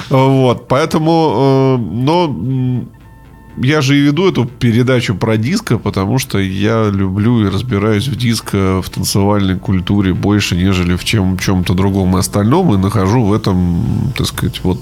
Вот, 0.09 0.67
поэтому, 0.67 1.77
но 1.77 2.85
я 3.57 3.81
же 3.81 3.97
и 3.97 4.01
веду 4.01 4.29
эту 4.29 4.45
передачу 4.45 5.15
про 5.15 5.37
диско, 5.37 5.77
потому 5.77 6.19
что 6.19 6.39
я 6.39 6.89
люблю 6.89 7.45
и 7.45 7.49
разбираюсь 7.49 8.07
в 8.07 8.15
диско, 8.15 8.81
в 8.81 8.89
танцевальной 8.89 9.57
культуре 9.57 10.13
больше, 10.13 10.55
нежели 10.55 10.95
в 10.95 11.03
чем, 11.03 11.37
чем-то 11.37 11.73
другом 11.73 12.15
и 12.15 12.19
остальном, 12.19 12.73
и 12.73 12.77
нахожу 12.77 13.23
в 13.23 13.33
этом, 13.33 14.13
так 14.17 14.27
сказать, 14.27 14.61
вот 14.63 14.79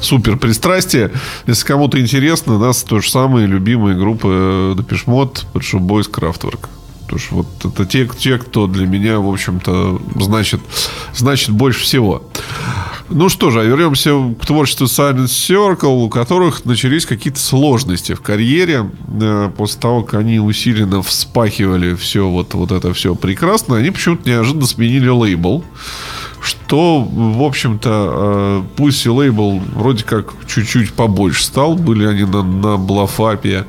супер 0.00 0.36
пристрастие. 0.36 1.10
Если 1.46 1.66
кому-то 1.66 2.00
интересно, 2.00 2.56
у 2.56 2.58
нас 2.58 2.82
то 2.82 3.00
же 3.00 3.10
самые 3.10 3.46
любимые 3.46 3.96
группы 3.96 4.74
Депешмот, 4.76 5.46
Shop 5.54 5.80
Boys, 5.80 6.10
Kraftwerk. 6.10 6.68
Потому 7.06 7.20
что 7.20 7.34
вот 7.36 7.46
это 7.64 7.86
те, 7.86 8.08
те, 8.18 8.36
кто 8.38 8.66
для 8.66 8.86
меня, 8.86 9.20
в 9.20 9.28
общем-то, 9.28 10.00
значит, 10.16 10.60
значит 11.14 11.50
больше 11.50 11.80
всего. 11.80 12.22
Ну 13.08 13.28
что 13.28 13.50
же, 13.50 13.60
а 13.60 13.64
вернемся 13.64 14.10
к 14.40 14.44
творчеству 14.44 14.86
Silent 14.86 15.26
Circle, 15.26 16.04
у 16.04 16.08
которых 16.08 16.64
начались 16.64 17.06
какие-то 17.06 17.38
сложности 17.38 18.14
в 18.14 18.20
карьере. 18.20 18.90
Э, 19.20 19.50
После 19.56 19.80
того, 19.80 20.02
как 20.02 20.20
они 20.20 20.40
усиленно 20.40 21.02
вспахивали 21.02 21.94
все 21.94 22.28
вот, 22.28 22.54
вот 22.54 22.72
это 22.72 22.92
все 22.92 23.14
прекрасно, 23.14 23.76
они 23.76 23.90
почему-то 23.92 24.28
неожиданно 24.28 24.66
сменили 24.66 25.08
лейбл. 25.08 25.64
Что, 26.40 27.00
в 27.02 27.42
общем-то, 27.42 28.10
э, 28.12 28.62
пусть 28.76 29.06
и 29.06 29.08
лейбл 29.08 29.60
вроде 29.74 30.02
как 30.02 30.34
чуть-чуть 30.48 30.92
побольше 30.92 31.44
стал. 31.44 31.76
Были 31.76 32.06
они 32.06 32.24
на, 32.24 32.42
на 32.42 32.76
Блафапе, 32.76 33.66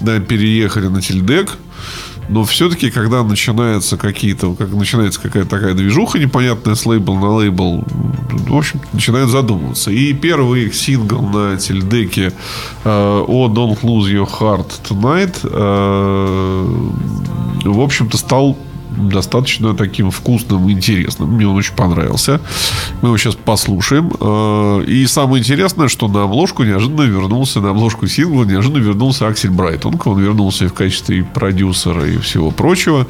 да, 0.00 0.18
переехали 0.18 0.88
на 0.88 1.00
Тильдек. 1.00 1.56
Но 2.28 2.44
все-таки, 2.44 2.90
когда 2.90 3.22
начинается 3.22 3.96
какие-то, 3.96 4.54
как 4.54 4.70
начинается 4.70 5.20
какая-то 5.20 5.50
такая 5.50 5.74
движуха 5.74 6.18
непонятная 6.18 6.74
с 6.74 6.86
лейбл 6.86 7.16
на 7.16 7.30
лейбл, 7.30 7.84
в 8.48 8.56
общем, 8.56 8.80
начинают 8.92 9.30
задумываться. 9.30 9.90
И 9.90 10.12
первый 10.12 10.64
их 10.64 10.74
сингл 10.74 11.20
на 11.22 11.56
тельдеке 11.56 12.32
«Oh, 12.84 13.48
Don't 13.48 13.80
Lose 13.82 14.10
Your 14.10 14.28
Heart 14.28 14.70
Tonight» 14.88 15.40
э, 15.42 17.12
в 17.64 17.80
общем-то, 17.80 18.16
стал 18.16 18.56
достаточно 18.96 19.74
таким 19.74 20.10
вкусным 20.10 20.68
и 20.68 20.72
интересным. 20.72 21.30
Мне 21.34 21.46
он 21.46 21.56
очень 21.56 21.74
понравился. 21.74 22.40
Мы 23.00 23.08
его 23.08 23.18
сейчас 23.18 23.34
послушаем. 23.34 24.12
Э, 24.20 24.84
И 24.86 25.06
самое 25.06 25.40
интересное, 25.40 25.88
что 25.88 26.08
на 26.08 26.24
обложку 26.24 26.64
неожиданно 26.64 27.02
вернулся, 27.02 27.60
на 27.60 27.70
обложку 27.70 28.06
сингла 28.06 28.44
неожиданно 28.44 28.82
вернулся 28.82 29.26
Аксель 29.26 29.50
Брайтон. 29.50 30.00
Он 30.04 30.20
вернулся 30.20 30.64
и 30.64 30.68
в 30.68 30.74
качестве 30.74 31.24
продюсера 31.24 32.06
и 32.06 32.18
всего 32.18 32.50
прочего. 32.50 33.06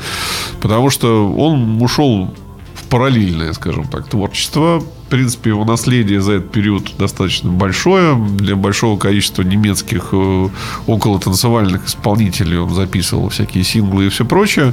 Потому 0.60 0.90
что 0.90 1.32
он 1.32 1.80
ушел 1.82 2.34
в 2.74 2.88
параллельное, 2.88 3.52
скажем 3.52 3.84
так, 3.84 4.08
творчество. 4.08 4.82
Принципе, 5.12 5.50
его 5.50 5.66
наследие 5.66 6.22
за 6.22 6.32
этот 6.32 6.52
период 6.52 6.96
достаточно 6.96 7.50
большое. 7.50 8.16
Для 8.16 8.56
большого 8.56 8.98
количества 8.98 9.42
немецких 9.42 10.08
э, 10.12 10.48
около 10.86 11.20
танцевальных 11.20 11.86
исполнителей 11.86 12.56
он 12.56 12.70
записывал 12.74 13.28
всякие 13.28 13.62
синглы 13.62 14.06
и 14.06 14.08
все 14.08 14.24
прочее. 14.24 14.72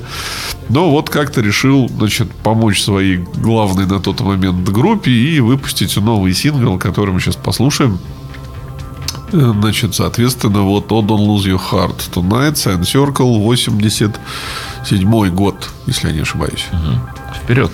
Но 0.69 0.91
вот 0.91 1.09
как-то 1.09 1.41
решил, 1.41 1.89
значит, 1.89 2.31
помочь 2.31 2.81
своей 2.81 3.17
главной 3.17 3.85
на 3.85 3.99
тот 3.99 4.21
момент 4.21 4.69
группе 4.69 5.11
и 5.11 5.41
выпустить 5.41 5.97
новый 5.97 6.33
сингл, 6.33 6.77
который 6.77 7.13
мы 7.13 7.19
сейчас 7.19 7.35
послушаем. 7.35 7.99
Э, 9.33 9.51
Значит, 9.59 9.93
соответственно, 9.93 10.61
вот 10.61 10.89
«Oh, 10.93 11.05
Don't 11.05 11.27
Lose 11.27 11.47
Your 11.47 11.59
Heart 11.59 12.13
Tonight», 12.13 12.53
Sign 12.53 12.83
Circle, 12.83 13.39
87 13.41 15.35
год, 15.35 15.69
если 15.85 16.07
я 16.07 16.13
не 16.13 16.21
ошибаюсь. 16.21 16.65
Вперед. 17.43 17.71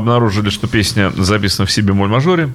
Обнаружили, 0.00 0.50
что 0.50 0.66
песня 0.66 1.12
записана 1.16 1.66
в 1.66 1.70
себе 1.70 1.92
моль-мажоре, 1.92 2.50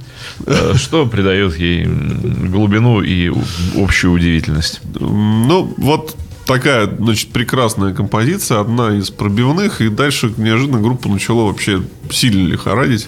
э, 0.45 0.73
что 0.75 1.05
придает 1.05 1.57
ей 1.57 1.85
глубину 1.85 3.01
и 3.01 3.31
общую 3.75 4.13
удивительность. 4.13 4.81
Ну, 4.99 5.73
вот 5.77 6.15
такая, 6.45 6.89
значит, 6.99 7.29
прекрасная 7.29 7.93
композиция, 7.93 8.59
одна 8.59 8.95
из 8.95 9.09
пробивных, 9.09 9.81
и 9.81 9.89
дальше 9.89 10.33
неожиданно 10.37 10.79
группа 10.79 11.09
начала 11.09 11.45
вообще 11.45 11.81
сильно 12.11 12.47
лихорадить. 12.47 13.07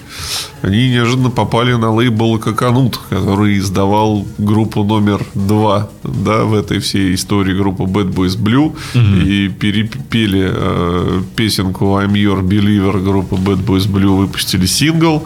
Они 0.61 0.89
неожиданно 0.89 1.29
попали 1.29 1.73
на 1.73 1.93
лейбл 1.93 2.39
Коканут, 2.39 2.99
который 3.09 3.57
издавал 3.59 4.25
группу 4.37 4.83
номер 4.83 5.23
два, 5.35 5.89
да, 6.03 6.43
в 6.43 6.53
этой 6.53 6.79
всей 6.79 7.13
истории 7.13 7.55
группы 7.55 7.83
Bad 7.83 8.13
Boys 8.13 8.37
Blue, 8.37 8.75
и 9.23 9.49
перепели 9.49 10.49
э, 10.51 11.21
песенку 11.35 11.99
I'm 11.99 12.13
Your 12.13 12.41
Believer 12.41 13.03
группы 13.03 13.35
Bad 13.35 13.65
Boys 13.65 13.87
Blue, 13.87 14.17
выпустили 14.17 14.65
сингл. 14.65 15.25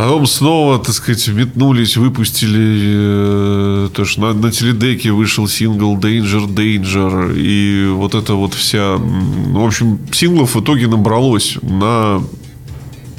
Потом 0.00 0.24
снова, 0.26 0.78
так 0.78 0.94
сказать, 0.94 1.28
метнулись, 1.28 1.98
выпустили 1.98 3.84
э, 3.84 3.88
тоже 3.92 4.18
на, 4.18 4.32
на 4.32 4.50
теледеке 4.50 5.12
вышел 5.12 5.46
сингл 5.46 5.94
Danger 5.98 6.46
Danger. 6.46 7.34
И 7.36 7.86
вот 7.90 8.14
это 8.14 8.32
вот 8.32 8.54
вся... 8.54 8.96
В 8.96 9.62
общем, 9.62 9.98
синглов 10.10 10.54
в 10.54 10.62
итоге 10.62 10.86
набралось 10.86 11.58
на 11.60 12.22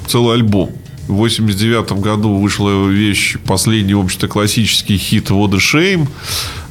целый 0.08 0.38
альбом. 0.38 0.72
В 1.12 1.16
89 1.16 1.92
году 2.00 2.38
вышла 2.38 2.88
вещь, 2.88 3.36
последний, 3.46 3.94
в 3.94 4.00
общем-то, 4.00 4.30
классический 4.30 4.98
хит 4.98 5.30
«What 5.30 5.54
a 5.54 5.58
Shame», 5.58 6.08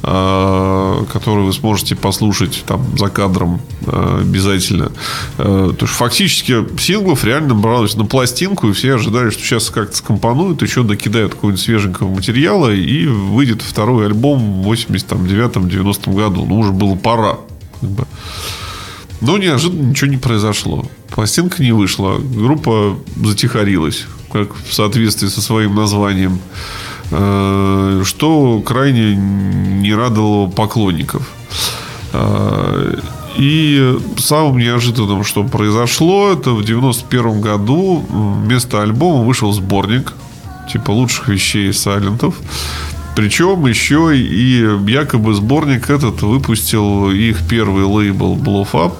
э, 0.01 1.05
который 1.13 1.43
вы 1.43 1.53
сможете 1.53 1.95
послушать 1.95 2.63
там 2.65 2.83
за 2.97 3.09
кадром 3.09 3.61
э, 3.85 4.21
обязательно. 4.21 4.91
Э, 5.37 5.71
То 5.77 5.85
есть, 5.85 5.93
фактически 5.93 6.65
синглов 6.79 7.23
реально 7.23 7.53
бралось 7.53 7.95
на 7.95 8.05
пластинку, 8.05 8.67
и 8.67 8.73
все 8.73 8.95
ожидали, 8.95 9.29
что 9.29 9.43
сейчас 9.43 9.69
как-то 9.69 9.95
скомпонуют, 9.95 10.63
еще 10.63 10.81
докидают 10.81 11.35
какого-нибудь 11.35 11.63
свеженького 11.63 12.09
материала, 12.09 12.73
и 12.73 13.05
выйдет 13.05 13.61
второй 13.61 14.07
альбом 14.07 14.63
в 14.63 14.71
89-90 14.71 16.15
году. 16.15 16.47
Ну, 16.47 16.61
уже 16.61 16.71
было 16.71 16.95
пора. 16.95 17.37
как 17.79 17.89
бы. 17.91 18.07
Но 19.21 19.37
неожиданно 19.37 19.89
ничего 19.89 20.09
не 20.11 20.17
произошло. 20.17 20.85
Пластинка 21.09 21.61
не 21.63 21.71
вышла. 21.71 22.17
Группа 22.19 22.97
затихарилась, 23.23 24.05
как 24.31 24.49
в 24.55 24.73
соответствии 24.73 25.27
со 25.27 25.41
своим 25.41 25.75
названием. 25.75 26.39
Э, 27.11 28.01
Что 28.05 28.61
крайне 28.65 29.15
не 29.15 29.93
радовало 29.93 30.47
поклонников. 30.49 31.29
Э, 32.13 32.95
И 33.37 33.97
самым 34.17 34.57
неожиданным, 34.57 35.23
что 35.23 35.43
произошло, 35.43 36.31
это 36.33 36.51
в 36.51 36.63
91 36.65 37.39
году 37.41 38.03
вместо 38.09 38.81
альбома 38.81 39.23
вышел 39.23 39.53
сборник 39.53 40.13
типа 40.71 40.91
лучших 40.91 41.29
вещей 41.29 41.71
Сайлентов. 41.73 42.35
Причем 43.15 43.65
еще 43.67 44.17
и 44.17 44.65
якобы 44.91 45.33
сборник 45.33 45.89
этот 45.89 46.21
выпустил 46.21 47.11
их 47.11 47.37
первый 47.47 47.83
лейбл 47.85 48.35
Bluff 48.37 48.71
Up, 48.73 48.93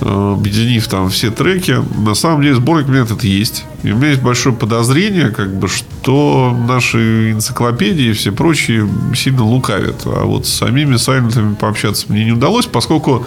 объединив 0.00 0.86
там 0.88 1.08
все 1.10 1.30
треки. 1.30 1.76
На 1.98 2.14
самом 2.14 2.42
деле 2.42 2.54
сборник 2.54 2.88
у 2.88 2.90
меня 2.90 3.02
этот 3.02 3.24
есть. 3.24 3.64
И 3.82 3.92
у 3.92 3.96
меня 3.96 4.08
есть 4.08 4.22
большое 4.22 4.54
подозрение, 4.54 5.30
как 5.30 5.54
бы, 5.56 5.68
что 5.68 6.56
наши 6.66 7.32
энциклопедии 7.32 8.06
и 8.06 8.12
все 8.12 8.32
прочие 8.32 8.88
сильно 9.14 9.44
лукавят. 9.44 10.02
А 10.04 10.24
вот 10.24 10.46
с 10.46 10.52
самими 10.52 10.96
сайлентами 10.96 11.54
пообщаться 11.54 12.06
мне 12.08 12.24
не 12.24 12.32
удалось, 12.32 12.66
поскольку 12.66 13.26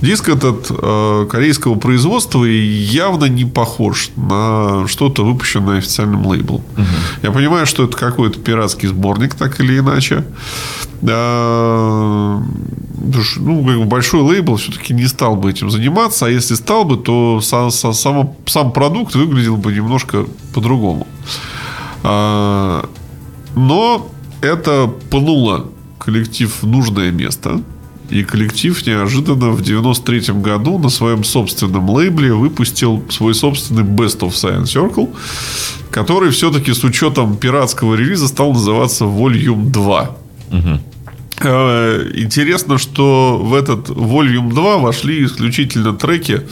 диск 0.00 0.28
этот 0.28 0.66
э, 0.70 1.26
корейского 1.30 1.76
производства 1.76 2.44
и 2.44 2.60
явно 2.60 3.26
не 3.26 3.44
похож 3.44 4.10
на 4.16 4.86
что-то 4.88 5.24
выпущенное 5.24 5.78
официальным 5.78 6.26
лейблом. 6.26 6.62
Я 7.22 7.30
понимаю, 7.30 7.66
что 7.66 7.84
это 7.84 7.96
какой-то 7.96 8.40
пиратский 8.40 8.88
сборник, 8.88 9.34
так 9.34 9.60
или 9.60 9.78
иначе. 9.78 10.24
Ну, 11.02 12.42
как 13.66 13.78
бы 13.78 13.84
большой 13.84 14.20
лейбл 14.20 14.56
все-таки 14.56 14.94
не 14.94 15.06
стал 15.08 15.36
бы 15.36 15.50
этим 15.50 15.70
заниматься, 15.70 16.26
а 16.26 16.30
если 16.30 16.54
стал 16.54 16.84
бы, 16.84 16.96
то 16.96 17.40
са- 17.42 17.70
са- 17.70 17.92
само- 17.92 18.36
сам 18.46 18.72
продукт 18.72 19.14
выглядел 19.14 19.56
бы 19.56 19.72
немножко 19.72 20.24
по-другому. 20.54 21.06
А, 22.04 22.84
но 23.56 24.06
это 24.40 24.90
пнуло 25.10 25.66
коллектив 25.98 26.62
в 26.62 26.66
нужное 26.66 27.10
место. 27.10 27.60
И 28.10 28.24
коллектив 28.24 28.86
неожиданно 28.86 29.50
в 29.50 29.62
93 29.62 30.34
году 30.42 30.78
на 30.78 30.90
своем 30.90 31.24
собственном 31.24 31.88
лейбле 31.90 32.34
выпустил 32.34 33.02
свой 33.08 33.34
собственный 33.34 33.84
Best 33.84 34.18
of 34.20 34.30
Science 34.32 34.64
Circle, 34.64 35.08
который 35.90 36.30
все-таки 36.30 36.72
с 36.74 36.84
учетом 36.84 37.36
пиратского 37.36 37.94
релиза 37.94 38.28
стал 38.28 38.52
называться 38.52 39.04
Volume 39.06 39.70
2. 39.70 40.10
Э, 41.40 42.10
Интересно, 42.14 42.78
что 42.78 43.38
в 43.42 43.54
этот 43.54 43.88
Volume 43.88 44.50
2 44.50 44.78
вошли 44.78 45.24
исключительно 45.24 45.92
треки 45.94 46.42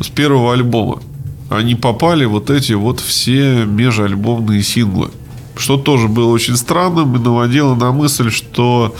с 0.00 0.08
первого 0.08 0.52
альбома. 0.54 1.02
Они 1.50 1.74
попали 1.74 2.24
вот 2.24 2.50
эти 2.50 2.72
вот 2.72 3.00
все 3.00 3.64
межальбомные 3.66 4.62
синглы. 4.62 5.10
Что 5.54 5.76
тоже 5.76 6.08
было 6.08 6.30
очень 6.30 6.56
странным 6.56 7.14
и 7.14 7.18
наводило 7.18 7.74
на 7.74 7.92
мысль, 7.92 8.30
что 8.30 8.94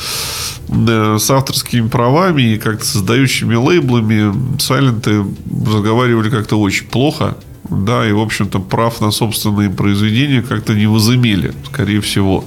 э, 0.68 1.16
с 1.18 1.30
авторскими 1.30 1.88
правами 1.88 2.54
и 2.54 2.58
как-то 2.58 2.84
создающими 2.84 3.54
лейблами 3.54 4.58
Сайленты 4.60 5.24
разговаривали 5.66 6.28
как-то 6.28 6.60
очень 6.60 6.86
плохо. 6.86 7.38
Да, 7.70 8.08
и, 8.08 8.12
в 8.12 8.20
общем-то, 8.20 8.58
прав 8.60 9.00
на 9.00 9.10
собственные 9.10 9.70
произведения 9.70 10.42
как-то 10.42 10.74
не 10.74 10.86
возымели, 10.86 11.52
скорее 11.64 12.00
всего, 12.00 12.44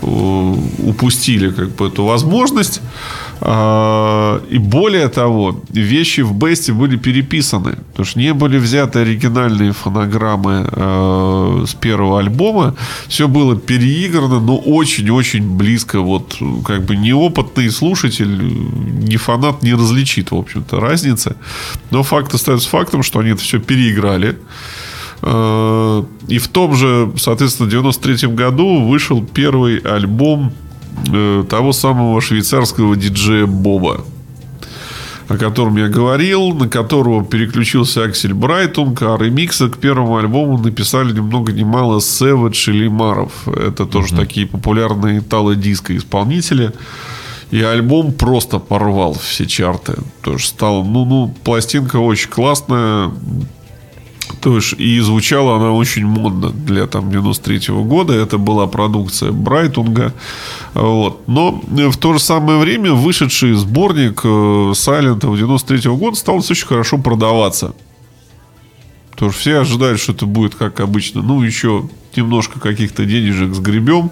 Э, 0.00 0.54
упустили 0.78 1.50
как 1.50 1.70
бы 1.74 1.88
эту 1.88 2.04
возможность. 2.04 2.80
А, 3.40 4.42
И 4.50 4.58
более 4.58 5.08
того, 5.08 5.60
вещи 5.70 6.22
в 6.22 6.32
Бесте 6.34 6.72
были 6.72 6.96
переписаны, 6.96 7.76
потому 7.90 8.06
что 8.06 8.18
не 8.18 8.34
были 8.34 8.58
взяты 8.58 9.00
оригинальные 9.00 9.72
фонограммы 9.72 10.68
э, 10.70 11.64
с 11.68 11.74
первого 11.74 12.18
альбома. 12.18 12.74
Все 13.06 13.28
было 13.28 13.56
переиграно, 13.56 14.40
но 14.40 14.56
очень-очень 14.56 15.56
близко. 15.56 16.00
Вот 16.00 16.36
как 16.64 16.82
бы 16.82 16.96
неопытный 16.96 17.70
слушатель, 17.70 18.38
не 19.08 19.16
фанат 19.16 19.62
не 19.62 19.74
различит, 19.74 20.30
в 20.30 20.36
общем-то, 20.36 20.80
разницы. 20.80 21.36
Но 21.90 22.02
факт 22.02 22.34
остается 22.34 22.68
фактом, 22.68 23.02
что 23.02 23.20
они 23.20 23.30
это 23.30 23.42
все 23.42 23.58
переиграли. 23.60 24.36
Э, 25.22 26.04
И 26.28 26.38
в 26.38 26.48
том 26.48 26.74
же, 26.74 27.12
соответственно, 27.16 27.70
93 27.70 28.28
году 28.34 28.84
вышел 28.84 29.22
первый 29.24 29.78
альбом 29.78 30.52
того 31.48 31.72
самого 31.72 32.20
швейцарского 32.20 32.96
диджея 32.96 33.46
Боба 33.46 34.04
о 35.28 35.36
котором 35.36 35.76
я 35.76 35.88
говорил, 35.88 36.54
на 36.54 36.68
которого 36.68 37.24
переключился 37.24 38.04
Аксель 38.04 38.32
Брайтунг, 38.32 39.02
а 39.02 39.16
ремиксы 39.18 39.68
к 39.68 39.76
первому 39.76 40.16
альбому 40.16 40.56
написали 40.58 41.12
ни 41.12 41.20
много 41.20 41.52
ни 41.52 41.64
мало 41.64 42.00
Сэвидж 42.00 42.70
и 42.70 42.72
Лимаров. 42.72 43.46
Это 43.46 43.84
тоже 43.84 44.16
такие 44.16 44.46
популярные 44.46 45.18
итало-диско 45.18 45.96
исполнители. 45.96 46.72
И 47.50 47.62
альбом 47.62 48.12
просто 48.12 48.58
порвал 48.58 49.14
все 49.14 49.46
чарты. 49.46 49.94
Тоже 50.22 50.46
стал, 50.46 50.84
ну, 50.84 51.04
ну, 51.04 51.34
пластинка 51.44 51.96
очень 51.96 52.28
классная, 52.28 53.10
то 54.40 54.56
есть, 54.56 54.74
и 54.78 55.00
звучала 55.00 55.56
она 55.56 55.72
очень 55.72 56.06
модно 56.06 56.50
для 56.50 56.86
там 56.86 57.10
93 57.10 57.74
года. 57.74 58.12
Это 58.12 58.38
была 58.38 58.66
продукция 58.66 59.32
Брайтунга. 59.32 60.14
Вот. 60.74 61.26
Но 61.26 61.60
в 61.66 61.96
то 61.96 62.12
же 62.12 62.18
самое 62.18 62.58
время 62.58 62.92
вышедший 62.92 63.54
сборник 63.54 64.20
э, 64.24 64.72
Сайлента 64.74 65.28
93 65.28 65.90
года 65.92 66.16
стал 66.16 66.36
очень 66.36 66.66
хорошо 66.66 66.98
продаваться. 66.98 67.74
Потому 69.10 69.32
что 69.32 69.40
все 69.40 69.58
ожидают, 69.58 70.00
что 70.00 70.12
это 70.12 70.26
будет 70.26 70.54
как 70.54 70.80
обычно. 70.80 71.22
Ну, 71.22 71.42
еще 71.42 71.88
немножко 72.14 72.60
каких-то 72.60 73.04
денежек 73.04 73.54
сгребем. 73.54 74.10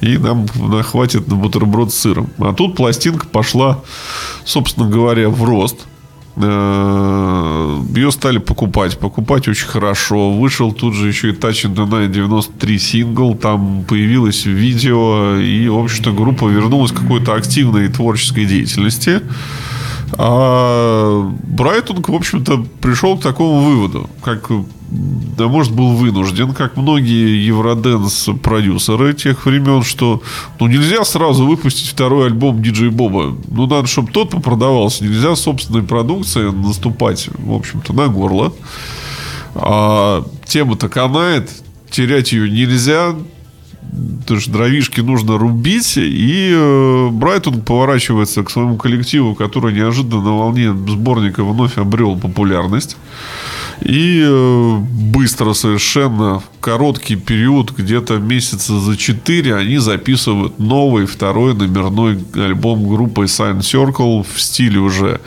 И 0.00 0.18
нам 0.18 0.46
хватит 0.82 1.26
на 1.28 1.36
бутерброд 1.36 1.92
с 1.92 1.98
сыром. 1.98 2.28
А 2.38 2.52
тут 2.52 2.76
пластинка 2.76 3.26
пошла, 3.26 3.82
собственно 4.44 4.88
говоря, 4.90 5.28
в 5.28 5.42
рост– 5.44 5.86
Э, 5.95 5.95
ее 6.38 8.10
стали 8.12 8.38
покупать. 8.38 8.98
Покупать 8.98 9.48
очень 9.48 9.66
хорошо. 9.66 10.32
Вышел 10.32 10.72
тут 10.72 10.94
же 10.94 11.08
еще 11.08 11.30
и 11.30 11.32
Touch 11.32 11.74
the 11.74 11.88
Night 11.88 12.08
93 12.08 12.78
сингл. 12.78 13.34
Там 13.34 13.84
появилось 13.88 14.44
видео. 14.44 15.36
И, 15.36 15.68
в 15.68 15.78
общем-то, 15.78 16.12
группа 16.12 16.46
вернулась 16.48 16.92
к 16.92 17.00
какой-то 17.00 17.34
активной 17.34 17.88
творческой 17.88 18.44
деятельности. 18.44 19.22
А 20.12 21.32
Брайтонг, 21.42 22.08
в 22.08 22.14
общем-то, 22.14 22.64
пришел 22.80 23.18
к 23.18 23.22
такому 23.22 23.60
выводу, 23.60 24.08
как, 24.22 24.50
да, 24.90 25.48
может, 25.48 25.74
был 25.74 25.94
вынужден, 25.94 26.54
как 26.54 26.76
многие 26.76 27.44
Евроденс-продюсеры 27.44 29.14
тех 29.14 29.44
времен, 29.46 29.82
что 29.82 30.22
ну, 30.60 30.68
нельзя 30.68 31.04
сразу 31.04 31.44
выпустить 31.44 31.88
второй 31.88 32.26
альбом 32.26 32.62
Диджей 32.62 32.90
Боба. 32.90 33.36
Ну, 33.48 33.66
надо, 33.66 33.88
чтобы 33.88 34.12
тот 34.12 34.30
продавался. 34.42 35.04
Нельзя 35.04 35.34
собственной 35.34 35.82
продукции 35.82 36.50
наступать, 36.50 37.28
в 37.36 37.52
общем-то, 37.52 37.92
на 37.92 38.06
горло. 38.06 38.52
А 39.54 40.24
тема-то 40.46 40.88
канает, 40.88 41.50
терять 41.90 42.32
ее 42.32 42.48
нельзя, 42.48 43.14
потому 44.20 44.40
что 44.40 44.52
дровишки 44.52 45.00
нужно 45.00 45.38
рубить, 45.38 45.96
и 45.96 46.52
э, 46.54 47.08
Брайтон 47.10 47.62
поворачивается 47.62 48.42
к 48.42 48.50
своему 48.50 48.76
коллективу, 48.76 49.34
который 49.34 49.72
неожиданно 49.72 50.22
на 50.22 50.36
волне 50.36 50.72
сборника 50.72 51.44
вновь 51.44 51.78
обрел 51.78 52.16
популярность. 52.16 52.96
И 53.86 54.20
э, 54.20 54.78
быстро 54.78 55.52
совершенно, 55.52 56.42
короткий 56.60 57.14
период, 57.14 57.70
где-то 57.70 58.16
месяца 58.16 58.80
за 58.80 58.96
4, 58.96 59.54
они 59.54 59.78
записывают 59.78 60.58
новый, 60.58 61.06
второй 61.06 61.54
номерной 61.54 62.18
альбом 62.34 62.88
группы 62.88 63.24
Sign 63.24 63.60
Circle 63.60 64.26
в 64.28 64.42
стиле 64.42 64.80
уже 64.80 65.20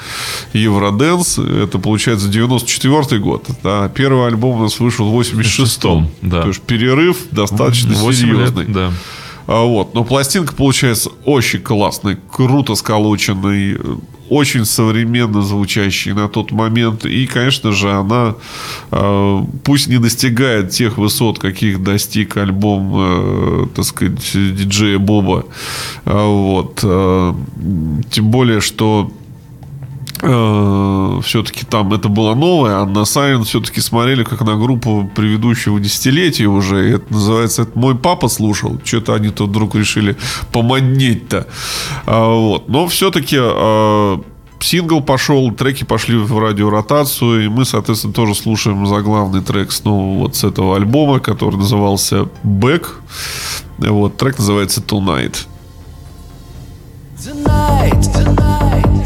Евроденс. 0.51 1.39
Это 1.39 1.79
получается 1.79 2.27
94 2.27 3.21
год. 3.21 3.45
Да. 3.63 3.87
Первый 3.87 4.27
альбом 4.27 4.59
у 4.59 4.63
нас 4.63 4.77
вышел 4.81 5.09
в 5.09 5.17
86-м. 5.17 6.09
Да. 6.21 6.41
То 6.41 6.49
есть 6.49 6.61
перерыв 6.61 7.17
достаточно 7.31 7.93
8 7.93 8.19
серьезный. 8.19 8.65
лет, 8.65 8.73
да. 8.73 8.91
А, 9.47 9.63
Вот. 9.63 9.93
Но 9.93 10.03
пластинка 10.03 10.53
получается 10.53 11.11
очень 11.23 11.61
классной, 11.61 12.17
круто 12.29 12.75
сколоченной, 12.75 13.75
э, 13.75 13.95
очень 14.29 14.65
современно 14.65 15.41
звучащей 15.41 16.13
на 16.13 16.27
тот 16.27 16.51
момент. 16.51 17.05
И, 17.05 17.27
конечно 17.27 17.71
же, 17.71 17.91
она 17.91 18.35
э, 18.91 19.41
пусть 19.63 19.87
не 19.87 19.97
достигает 19.97 20.69
тех 20.71 20.97
высот, 20.97 21.39
каких 21.39 21.83
достиг 21.83 22.37
альбом, 22.37 22.93
э, 22.95 23.67
так 23.75 23.85
сказать, 23.85 24.19
диджея 24.33 24.99
Боба. 24.99 25.45
А, 26.05 26.27
Вот. 26.27 26.79
э, 26.83 27.33
Тем 28.11 28.29
более, 28.31 28.61
что 28.61 29.11
все-таки 30.19 31.65
там 31.65 31.93
это 31.93 32.09
было 32.09 32.35
новое, 32.35 32.81
а 32.81 32.85
на 32.85 33.05
Сайн 33.05 33.43
все-таки 33.43 33.81
смотрели 33.81 34.23
как 34.23 34.41
на 34.41 34.57
группу 34.57 35.09
предыдущего 35.15 35.79
десятилетия 35.79 36.47
уже. 36.47 36.89
И 36.89 36.93
это 36.95 37.13
называется 37.13 37.61
«Это 37.61 37.79
мой 37.79 37.95
папа 37.95 38.27
слушал». 38.27 38.79
Что-то 38.83 39.13
они 39.13 39.29
тут 39.29 39.49
вдруг 39.49 39.75
решили 39.75 40.17
помоднеть-то. 40.51 41.47
А, 42.05 42.27
вот. 42.27 42.67
Но 42.67 42.87
все-таки 42.87 43.37
сингл 44.61 45.01
пошел, 45.01 45.51
треки 45.51 45.85
пошли 45.85 46.17
в 46.17 46.37
радиоротацию, 46.37 47.45
и 47.45 47.47
мы, 47.47 47.63
соответственно, 47.63 48.13
тоже 48.13 48.35
слушаем 48.35 48.85
заглавный 48.87 49.41
трек 49.41 49.71
снова 49.71 50.19
вот 50.19 50.35
с 50.35 50.43
этого 50.43 50.75
альбома, 50.75 51.19
который 51.19 51.55
назывался 51.55 52.27
«Back». 52.43 52.87
Вот, 53.77 54.17
трек 54.17 54.37
называется. 54.37 54.81
Tonight, 54.81 55.45
tonight, 57.17 58.01
tonight, 58.13 58.98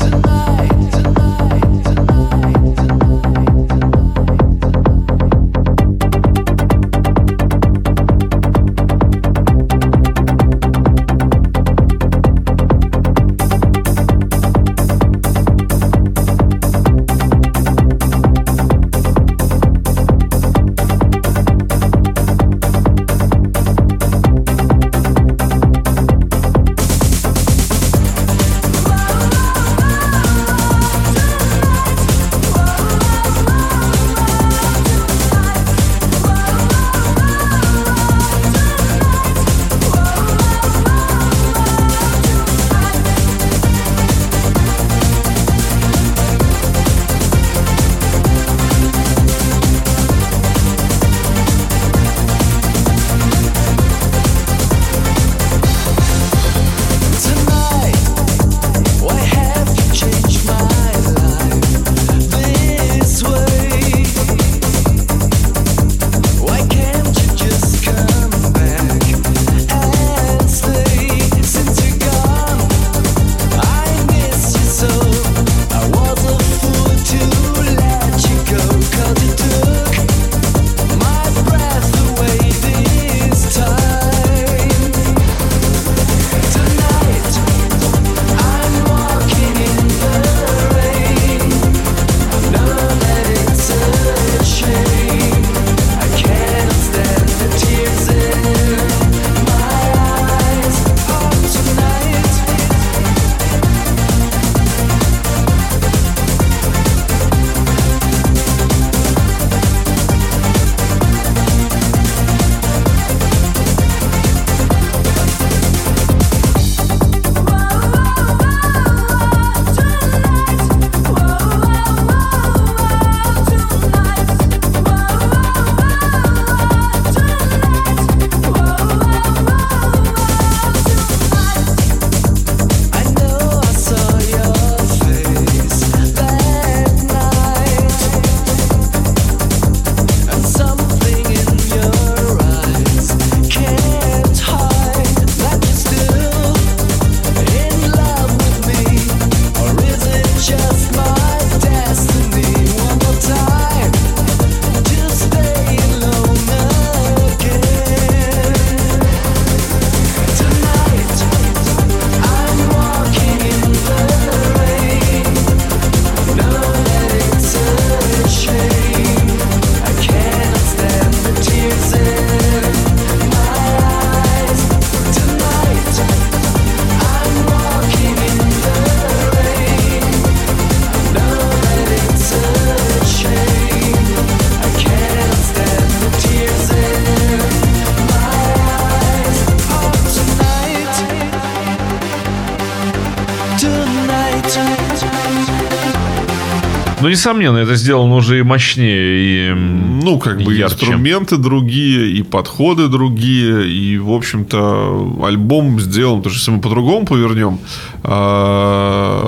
несомненно, 197.23 197.57
это 197.57 197.75
сделано 197.75 198.15
уже 198.15 198.39
и 198.39 198.43
мощнее, 198.43 199.51
и 199.51 199.53
Ну, 199.53 200.19
как 200.19 200.41
бы 200.41 200.53
ярче. 200.53 200.75
инструменты 200.75 201.37
другие, 201.37 202.11
и 202.11 202.23
подходы 202.23 202.89
другие, 202.89 203.69
и, 203.69 203.97
в 203.97 204.11
общем-то, 204.11 205.21
альбом 205.23 205.79
сделан, 205.79 206.17
потому 206.17 206.33
что 206.33 206.39
если 206.41 206.51
мы 206.51 206.59
по-другому 206.61 207.05
повернем, 207.05 207.59
а, 208.03 209.23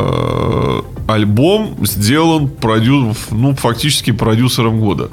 альбом 1.07 1.77
сделан 1.85 2.49
продю... 2.49 3.15
ну, 3.31 3.55
фактически 3.55 4.11
продюсером 4.11 4.79
года. 4.79 5.09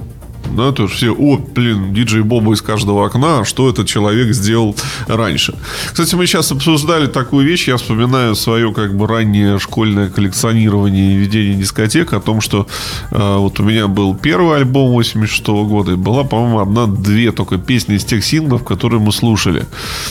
Да, 0.52 0.72
то 0.72 0.84
есть 0.84 0.94
все, 0.94 1.12
о, 1.12 1.38
блин, 1.38 1.92
диджей 1.94 2.22
Боба 2.22 2.52
из 2.54 2.62
каждого 2.62 3.06
окна, 3.06 3.44
что 3.44 3.68
этот 3.68 3.86
человек 3.86 4.34
сделал 4.34 4.76
раньше. 5.06 5.54
Кстати, 5.86 6.14
мы 6.14 6.26
сейчас 6.26 6.52
обсуждали 6.52 7.06
такую 7.06 7.46
вещь, 7.46 7.68
я 7.68 7.76
вспоминаю 7.76 8.34
свое 8.34 8.72
как 8.72 8.96
бы 8.96 9.06
раннее 9.06 9.58
школьное 9.58 10.10
коллекционирование 10.10 11.14
и 11.14 11.16
ведение 11.16 11.54
дискотек 11.54 12.12
о 12.12 12.20
том, 12.20 12.40
что 12.40 12.66
э, 13.10 13.36
вот 13.38 13.58
у 13.60 13.62
меня 13.62 13.88
был 13.88 14.14
первый 14.14 14.56
альбом 14.56 14.90
86 14.90 15.46
года, 15.46 15.92
и 15.92 15.96
была, 15.96 16.24
по-моему, 16.24 16.60
одна-две 16.60 17.32
только 17.32 17.58
песни 17.58 17.96
из 17.96 18.04
тех 18.04 18.24
синглов, 18.24 18.64
которые 18.64 19.00
мы 19.00 19.12
слушали. 19.12 19.66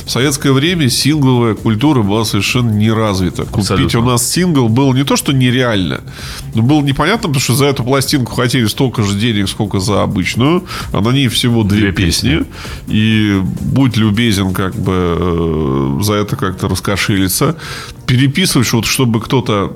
В 0.06 0.12
советское 0.12 0.52
время 0.52 0.90
сингловая 0.90 1.56
культура 1.56 2.02
была 2.02 2.26
совершенно 2.26 2.72
не 2.72 2.92
развита. 2.92 3.46
Купить 3.46 3.72
Абсолютно. 3.72 4.00
у 4.00 4.04
нас 4.04 4.30
сингл 4.30 4.70
было 4.70 4.94
не 4.94 5.04
то, 5.04 5.16
что 5.16 5.32
нереально, 5.32 6.02
но 6.54 6.62
было 6.62 6.82
непонятно, 6.82 7.30
потому 7.30 7.40
что 7.40 7.54
за 7.54 7.66
эту 7.66 7.84
пластинку 7.84 8.34
хотели 8.34 8.66
столько 8.66 9.04
же 9.04 9.18
денег, 9.18 9.50
сколько 9.50 9.80
за 9.80 10.04
обычную, 10.04 10.31
а 10.38 11.02
на 11.02 11.10
ней 11.10 11.28
всего 11.28 11.64
две, 11.64 11.80
Две 11.80 11.92
песни. 11.92 12.30
песни. 12.38 12.46
И 12.88 13.42
будь 13.62 13.98
любезен, 13.98 14.54
как 14.54 14.76
бы 14.76 14.94
э, 14.94 16.00
за 16.02 16.14
это 16.14 16.36
как-то 16.36 16.68
раскошелиться. 16.68 17.56
Переписывать, 18.06 18.72
вот, 18.74 18.86
чтобы 18.86 19.22
кто-то 19.22 19.74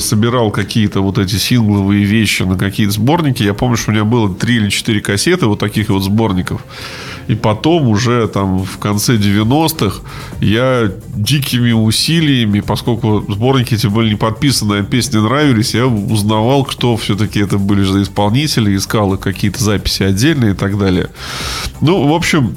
собирал 0.00 0.50
какие-то 0.50 1.00
вот 1.00 1.18
эти 1.18 1.36
сингловые 1.36 2.04
вещи 2.04 2.42
на 2.42 2.56
какие-то 2.56 2.92
сборники. 2.92 3.42
Я 3.42 3.54
помню, 3.54 3.76
что 3.76 3.90
у 3.90 3.94
меня 3.94 4.04
было 4.04 4.34
три 4.34 4.56
или 4.56 4.68
четыре 4.70 5.00
кассеты 5.00 5.46
вот 5.46 5.58
таких 5.60 5.88
вот 5.88 6.02
сборников. 6.02 6.64
И 7.28 7.34
потом 7.34 7.88
уже 7.88 8.26
там 8.26 8.64
в 8.64 8.78
конце 8.78 9.16
90-х 9.16 10.00
я 10.40 10.90
дикими 11.14 11.72
усилиями, 11.72 12.60
поскольку 12.60 13.24
сборники 13.28 13.74
эти 13.74 13.86
были 13.86 14.10
не 14.10 14.16
подписаны, 14.16 14.74
а 14.74 14.82
песни 14.82 15.18
нравились, 15.18 15.74
я 15.74 15.86
узнавал, 15.86 16.64
кто 16.64 16.96
все-таки 16.96 17.40
это 17.40 17.58
были 17.58 17.84
за 17.84 18.02
исполнители, 18.02 18.74
искал 18.74 19.14
их 19.14 19.20
какие-то 19.20 19.62
записи 19.62 20.02
отдельные 20.02 20.52
и 20.52 20.54
так 20.54 20.78
далее. 20.78 21.10
Ну, 21.80 22.08
в 22.08 22.14
общем, 22.14 22.56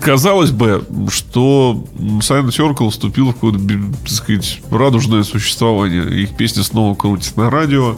Казалось 0.00 0.52
бы, 0.52 0.84
что 1.10 1.84
Silent 1.98 2.48
Circle 2.48 2.90
вступил 2.90 3.30
в 3.30 3.34
какое-то, 3.34 3.58
так 3.58 4.08
сказать, 4.08 4.60
радужное 4.70 5.22
существование. 5.22 6.22
Их 6.22 6.34
песни 6.34 6.62
снова 6.62 6.94
крутят 6.94 7.36
на 7.36 7.50
радио. 7.50 7.96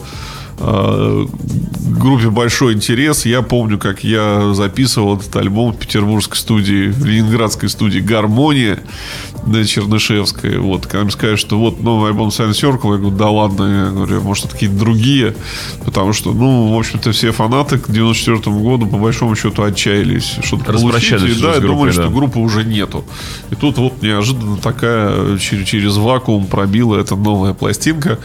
А, 0.59 1.25
Группе 2.05 2.29
большой 2.29 2.73
интерес. 2.73 3.25
Я 3.25 3.41
помню, 3.41 3.77
как 3.77 4.03
я 4.03 4.53
записывал 4.53 5.17
этот 5.17 5.35
альбом 5.35 5.73
в 5.73 5.77
петербургской 5.77 6.37
студии, 6.37 6.89
в 6.89 7.05
ленинградской 7.05 7.69
студии 7.69 7.99
«Гармония» 7.99 8.79
на 9.45 9.63
Чернышевской. 9.63 10.57
Вот, 10.57 10.87
когда 10.87 11.03
мне 11.03 11.11
сказали, 11.11 11.35
что 11.35 11.57
вот 11.57 11.81
новый 11.81 12.09
альбом 12.09 12.29
Silent 12.29 12.51
Circle, 12.51 12.93
я 12.93 12.97
говорю, 12.97 13.11
да 13.11 13.29
ладно, 13.29 13.85
я 13.85 13.91
говорю, 13.91 14.21
может, 14.21 14.45
это 14.45 14.53
какие-то 14.53 14.75
другие, 14.75 15.35
потому 15.83 16.13
что, 16.13 16.33
ну, 16.33 16.73
в 16.73 16.79
общем-то, 16.79 17.11
все 17.11 17.31
фанаты 17.31 17.77
к 17.77 17.89
94 17.89 18.55
году, 18.55 18.87
по 18.87 18.97
большому 18.97 19.35
счету, 19.35 19.63
отчаялись 19.63 20.37
что-то 20.43 20.73
Распрощались 20.73 21.21
получить. 21.21 21.37
И, 21.37 21.41
да, 21.41 21.57
и 21.57 21.61
думали, 21.61 21.67
группой, 21.67 21.91
что 21.91 22.03
да. 22.03 22.09
группы 22.09 22.39
уже 22.39 22.63
нету. 22.65 23.05
И 23.51 23.55
тут 23.55 23.77
вот 23.77 24.01
неожиданно 24.01 24.57
такая 24.57 25.37
через, 25.37 25.67
через 25.67 25.97
вакуум 25.97 26.47
пробила 26.47 26.97
эта 26.99 27.15
новая 27.15 27.53
пластинка. 27.53 28.19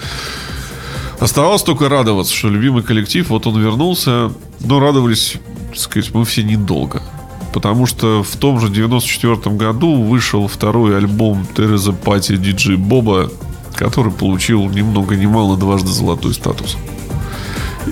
Оставалось 1.20 1.62
только 1.62 1.90
радоваться, 1.90 2.34
что 2.34 2.48
любимый 2.48 2.82
коллектив, 2.82 3.28
вот 3.28 3.46
он 3.46 3.60
вернулся, 3.60 4.32
но 4.60 4.80
радовались, 4.80 5.34
сказать, 5.76 6.14
мы 6.14 6.24
все 6.24 6.42
недолго. 6.42 7.02
Потому 7.52 7.84
что 7.84 8.22
в 8.22 8.36
том 8.36 8.58
же 8.58 8.70
94 8.70 9.54
году 9.54 10.02
вышел 10.02 10.48
второй 10.48 10.96
альбом 10.96 11.46
Тереза 11.54 11.92
Пати 11.92 12.36
Диджей 12.36 12.76
Боба, 12.76 13.30
который 13.74 14.12
получил 14.12 14.64
ни 14.70 14.80
много 14.80 15.14
ни 15.14 15.26
мало 15.26 15.58
дважды 15.58 15.90
золотой 15.90 16.32
статус. 16.32 16.78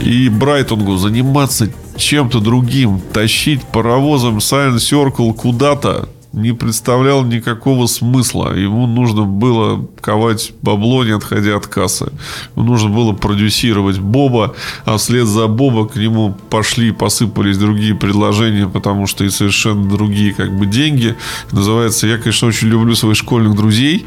И 0.01 0.31
Брайтонгу 0.31 0.97
заниматься 0.97 1.70
чем-то 1.97 2.41
другим, 2.41 3.01
тащить 3.12 3.62
паровозом 3.62 4.39
Silent 4.39 4.76
Circle 4.76 5.35
куда-то 5.35 6.09
не 6.33 6.53
представлял 6.53 7.24
никакого 7.24 7.87
смысла. 7.87 8.55
Ему 8.55 8.87
нужно 8.87 9.22
было 9.22 9.87
ковать 10.01 10.53
бабло, 10.62 11.05
не 11.05 11.12
отходя 11.12 11.57
от 11.57 11.66
кассы. 11.66 12.12
Ему 12.55 12.66
нужно 12.66 12.91
было 12.91 13.12
продюсировать 13.12 13.99
Боба, 13.99 14.55
а 14.85 14.99
вслед 14.99 15.26
за 15.26 15.47
Боба 15.47 15.89
к 15.89 15.97
нему 15.97 16.37
пошли, 16.51 16.93
посыпались 16.93 17.57
другие 17.57 17.95
предложения, 17.95 18.68
потому 18.68 19.07
что 19.07 19.24
и 19.24 19.31
совершенно 19.31 19.89
другие 19.89 20.35
как 20.35 20.57
бы 20.57 20.66
деньги. 20.66 21.16
Называется, 21.53 22.07
я, 22.07 22.18
конечно, 22.18 22.49
очень 22.49 22.68
люблю 22.68 22.95
своих 22.95 23.16
школьных 23.16 23.57
друзей, 23.57 24.07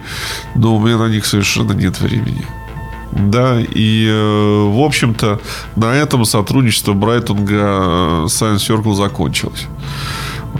но 0.56 0.76
у 0.76 0.80
меня 0.80 0.98
на 0.98 1.10
них 1.10 1.26
совершенно 1.26 1.74
нет 1.74 2.00
времени. 2.00 2.46
Да, 3.12 3.60
и, 3.60 4.08
э, 4.10 4.70
в 4.70 4.80
общем-то, 4.80 5.42
на 5.76 5.94
этом 5.96 6.24
сотрудничество 6.24 6.94
Брайтонга 6.94 7.56
э, 7.56 8.26
Science 8.28 8.68
Circle 8.68 8.96
закончилось. 8.96 9.68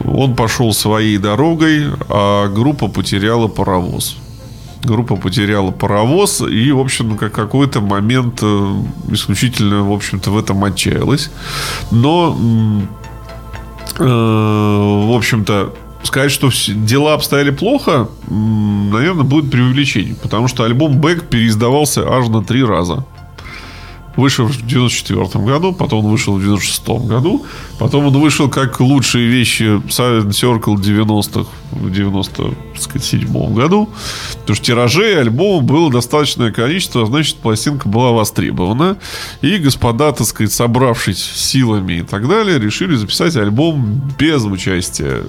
Он 0.04 0.34
пошел 0.34 0.72
своей 0.72 1.18
дорогой, 1.18 1.86
а 2.08 2.48
группа 2.48 2.88
потеряла 2.88 3.48
паровоз. 3.48 4.16
Группа 4.82 5.16
потеряла 5.16 5.70
паровоз 5.70 6.40
и, 6.40 6.72
в 6.72 6.80
общем, 6.80 7.16
как- 7.16 7.32
какой-то 7.32 7.80
момент 7.80 8.40
э, 8.42 8.74
исключительно, 9.10 9.82
в 9.84 9.92
общем-то, 9.92 10.30
в 10.30 10.38
этом 10.38 10.64
отчаялась. 10.64 11.30
Но, 11.92 12.36
э, 13.98 14.04
в 14.04 15.16
общем-то, 15.16 15.72
сказать, 16.02 16.32
что 16.32 16.50
дела 16.68 17.14
обстояли 17.14 17.50
плохо, 17.50 18.08
наверное, 18.28 19.22
будет 19.24 19.50
преувеличением. 19.50 20.16
Потому 20.16 20.48
что 20.48 20.64
альбом 20.64 20.98
Бэк 21.00 21.28
переиздавался 21.28 22.02
аж 22.08 22.28
на 22.28 22.42
три 22.42 22.64
раза. 22.64 23.04
Вышел 24.16 24.46
в 24.46 24.66
94 24.66 25.44
году, 25.44 25.72
потом 25.72 26.04
он 26.04 26.10
вышел 26.10 26.34
в 26.34 26.42
96 26.42 27.06
году, 27.06 27.46
потом 27.78 28.06
он 28.06 28.20
вышел 28.20 28.48
как 28.48 28.80
лучшие 28.80 29.26
вещи 29.28 29.80
Silent 29.88 30.30
Circle 30.30 30.74
90-х 30.76 31.48
в 31.70 31.90
97 31.90 33.54
году. 33.54 33.88
Потому 34.40 34.56
что 34.56 34.64
тиражей 34.64 35.18
альбома 35.18 35.62
было 35.62 35.90
достаточное 35.90 36.52
количество, 36.52 37.02
а 37.02 37.06
значит, 37.06 37.36
пластинка 37.36 37.88
была 37.88 38.12
востребована. 38.12 38.98
И 39.40 39.56
господа, 39.56 40.12
так 40.12 40.26
сказать, 40.26 40.52
собравшись 40.52 41.22
силами 41.22 41.94
и 41.94 42.02
так 42.02 42.28
далее, 42.28 42.58
решили 42.58 42.94
записать 42.94 43.36
альбом 43.36 44.02
без 44.18 44.44
участия 44.44 45.22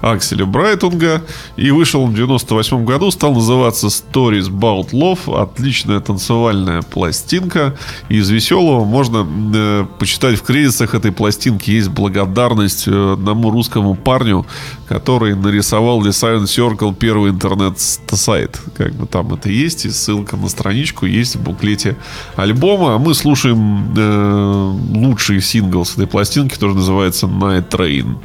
Акселя 0.00 0.46
Брайтунга. 0.46 1.22
И 1.56 1.70
вышел 1.70 2.02
он 2.02 2.10
в 2.10 2.14
98 2.14 2.84
году. 2.84 3.10
Стал 3.10 3.34
называться 3.34 3.88
Stories 3.88 4.50
About 4.50 4.90
Love. 4.90 5.40
Отличная 5.40 6.00
танцевальная 6.00 6.82
пластинка. 6.82 7.76
И 8.08 8.16
из 8.16 8.30
веселого 8.30 8.84
можно 8.84 9.26
э, 9.54 9.86
почитать 9.98 10.38
в 10.38 10.42
кризисах 10.42 10.94
этой 10.94 11.12
пластинки. 11.12 11.70
Есть 11.70 11.88
благодарность 11.88 12.88
э, 12.88 13.12
одному 13.14 13.50
русскому 13.50 13.94
парню, 13.94 14.46
который 14.88 15.34
нарисовал 15.34 16.00
для 16.00 16.10
Silent 16.10 16.44
Circle 16.44 16.94
первый 16.94 17.30
интернет-сайт. 17.30 18.60
Как 18.76 18.94
бы 18.94 19.06
там 19.06 19.34
это 19.34 19.50
есть. 19.50 19.84
И 19.84 19.90
ссылка 19.90 20.36
на 20.36 20.48
страничку 20.48 21.06
есть 21.06 21.36
в 21.36 21.42
буклете 21.42 21.96
альбома. 22.36 22.94
А 22.94 22.98
мы 22.98 23.14
слушаем 23.14 23.94
э, 23.96 24.78
лучший 24.94 25.40
сингл 25.40 25.84
с 25.84 25.94
этой 25.94 26.06
пластинки, 26.06 26.54
который 26.54 26.74
называется 26.74 27.26
Night 27.26 27.68
Train. 27.68 28.16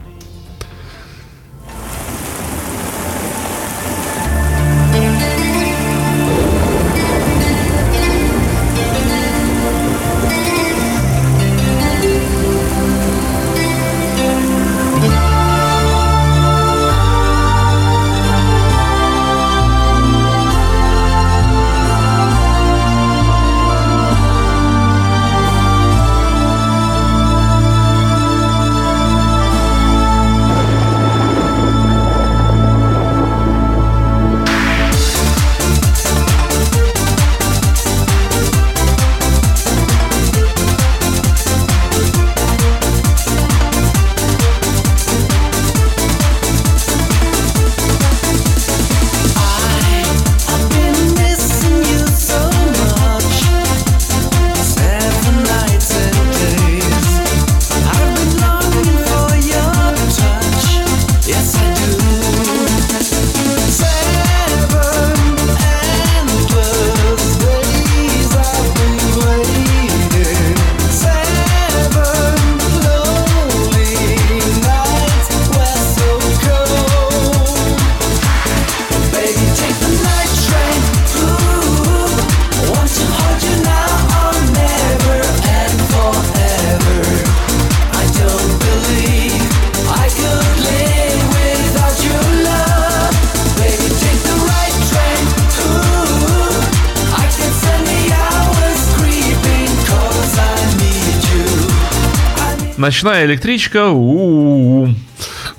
Ночная 102.83 103.25
электричка. 103.25 103.91
у-у-у. 103.91 104.87
Ну, 104.87 104.95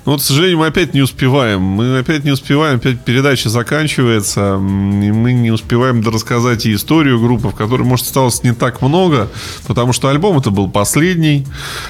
вот, 0.05 0.21
к 0.21 0.23
сожалению, 0.23 0.59
мы 0.59 0.67
опять 0.67 0.93
не 0.93 1.01
успеваем. 1.01 1.59
Мы 1.59 1.97
опять 1.97 2.23
не 2.23 2.29
успеваем, 2.29 2.75
опять 2.75 3.03
передача 3.03 3.49
заканчивается, 3.49 4.57
и 4.57 5.11
мы 5.11 5.33
не 5.33 5.49
успеваем 5.49 6.07
рассказать 6.07 6.67
и 6.67 6.75
историю 6.75 7.19
группы, 7.19 7.47
в 7.47 7.55
которой, 7.55 7.81
может, 7.81 8.05
осталось 8.05 8.43
не 8.43 8.53
так 8.53 8.83
много, 8.83 9.27
потому 9.65 9.91
что 9.91 10.09
альбом 10.09 10.37
это 10.37 10.51
был 10.51 10.69
последний. 10.69 11.47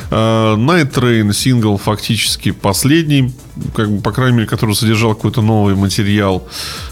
Э, 0.10 0.56
Night 0.56 0.94
Train 0.94 1.34
сингл 1.34 1.78
фактически 1.78 2.52
последний, 2.52 3.34
как 3.76 3.92
бы, 3.92 4.02
по 4.02 4.14
крайней 4.14 4.38
мере, 4.38 4.48
который 4.48 4.74
содержал 4.74 5.16
какой-то 5.16 5.42
новый 5.42 5.76
материал. 5.76 6.48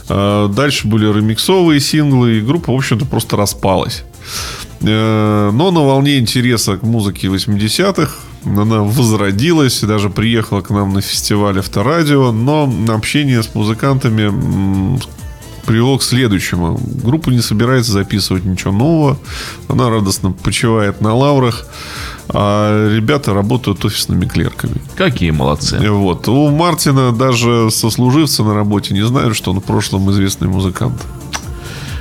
Э, 0.09 0.49
Дальше 0.53 0.85
были 0.89 1.05
ремиксовые 1.05 1.79
синглы, 1.79 2.39
и 2.39 2.41
группа, 2.41 2.73
в 2.73 2.75
общем-то, 2.75 3.05
просто 3.05 3.37
распалась. 3.37 4.03
Э, 4.83 5.51
Но 5.51 5.71
на 5.71 5.81
волне 5.81 6.19
интереса 6.19 6.77
к 6.77 6.83
музыке 6.83 7.27
80-х 7.27 8.11
она 8.45 8.81
возродилась, 8.83 9.83
и 9.83 9.87
даже 9.87 10.09
приехала 10.09 10.61
к 10.61 10.69
нам 10.69 10.93
на 10.93 11.01
фестиваль 11.01 11.59
Авторадио, 11.59 12.31
но 12.31 12.69
общение 12.89 13.41
с 13.41 13.55
музыкантами 13.55 14.99
привело 15.65 15.97
к 15.97 16.03
следующему. 16.03 16.77
Группа 17.03 17.29
не 17.29 17.39
собирается 17.39 17.93
записывать 17.93 18.43
ничего 18.43 18.73
нового, 18.73 19.17
она 19.69 19.89
радостно 19.89 20.31
почивает 20.31 20.99
на 20.99 21.15
лаврах, 21.15 21.65
а 22.27 22.89
ребята 22.93 23.33
работают 23.33 23.85
офисными 23.85 24.25
клерками. 24.25 24.75
Какие 24.95 25.31
молодцы. 25.31 25.77
Вот. 25.89 26.27
У 26.27 26.49
Мартина 26.49 27.13
даже 27.13 27.71
сослуживцы 27.71 28.43
на 28.43 28.53
работе 28.53 28.93
не 28.93 29.05
знают, 29.05 29.35
что 29.37 29.51
он 29.51 29.61
в 29.61 29.63
прошлом 29.63 30.11
известный 30.11 30.49
музыкант. 30.49 31.01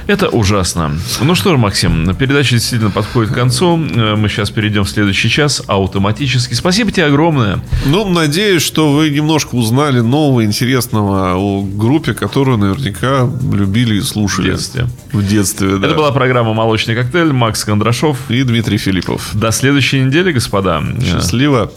Это 0.07 0.29
ужасно. 0.29 0.93
Ну 1.21 1.35
что 1.35 1.55
ж, 1.55 1.59
Максим, 1.59 2.15
передача 2.17 2.57
действительно 2.57 2.91
подходит 2.91 3.31
к 3.31 3.35
концу. 3.35 3.79
Э, 3.95 4.17
Мы 4.17 4.29
сейчас 4.29 4.51
перейдем 4.51 4.85
в 4.85 4.89
следующий 4.91 5.31
час 5.31 5.63
автоматически. 5.67 6.55
Спасибо 6.55 6.91
тебе 6.91 7.07
огромное. 7.07 7.61
Ну, 7.87 8.09
надеюсь, 8.09 8.63
что 8.63 8.93
вы 8.93 9.11
немножко 9.11 9.55
узнали 9.55 10.01
нового, 10.01 10.45
интересного 10.45 11.35
о 11.37 11.63
группе, 11.63 12.15
которую 12.15 12.59
наверняка 12.59 13.29
любили 13.53 13.97
и 13.97 14.01
слушали. 14.01 14.51
В 14.51 14.55
детстве. 14.55 14.87
В 15.13 15.27
детстве, 15.27 15.77
да. 15.77 15.87
Это 15.87 15.97
была 15.97 16.11
программа 16.13 16.53
«Молочный 16.53 16.95
коктейль». 16.95 17.33
Макс 17.33 17.65
Кондрашов. 17.65 18.19
И 18.29 18.43
Дмитрий 18.43 18.79
Филиппов. 18.79 19.31
До 19.35 19.53
следующей 19.53 20.01
недели, 20.01 20.33
господа. 20.33 20.83
Счастливо. 21.05 21.71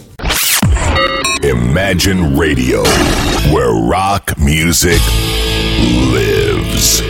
Imagine 1.43 2.35
Radio, 2.35 2.83
where 3.51 3.71
rock 3.71 4.33
music 4.37 4.99
lives. 6.11 7.03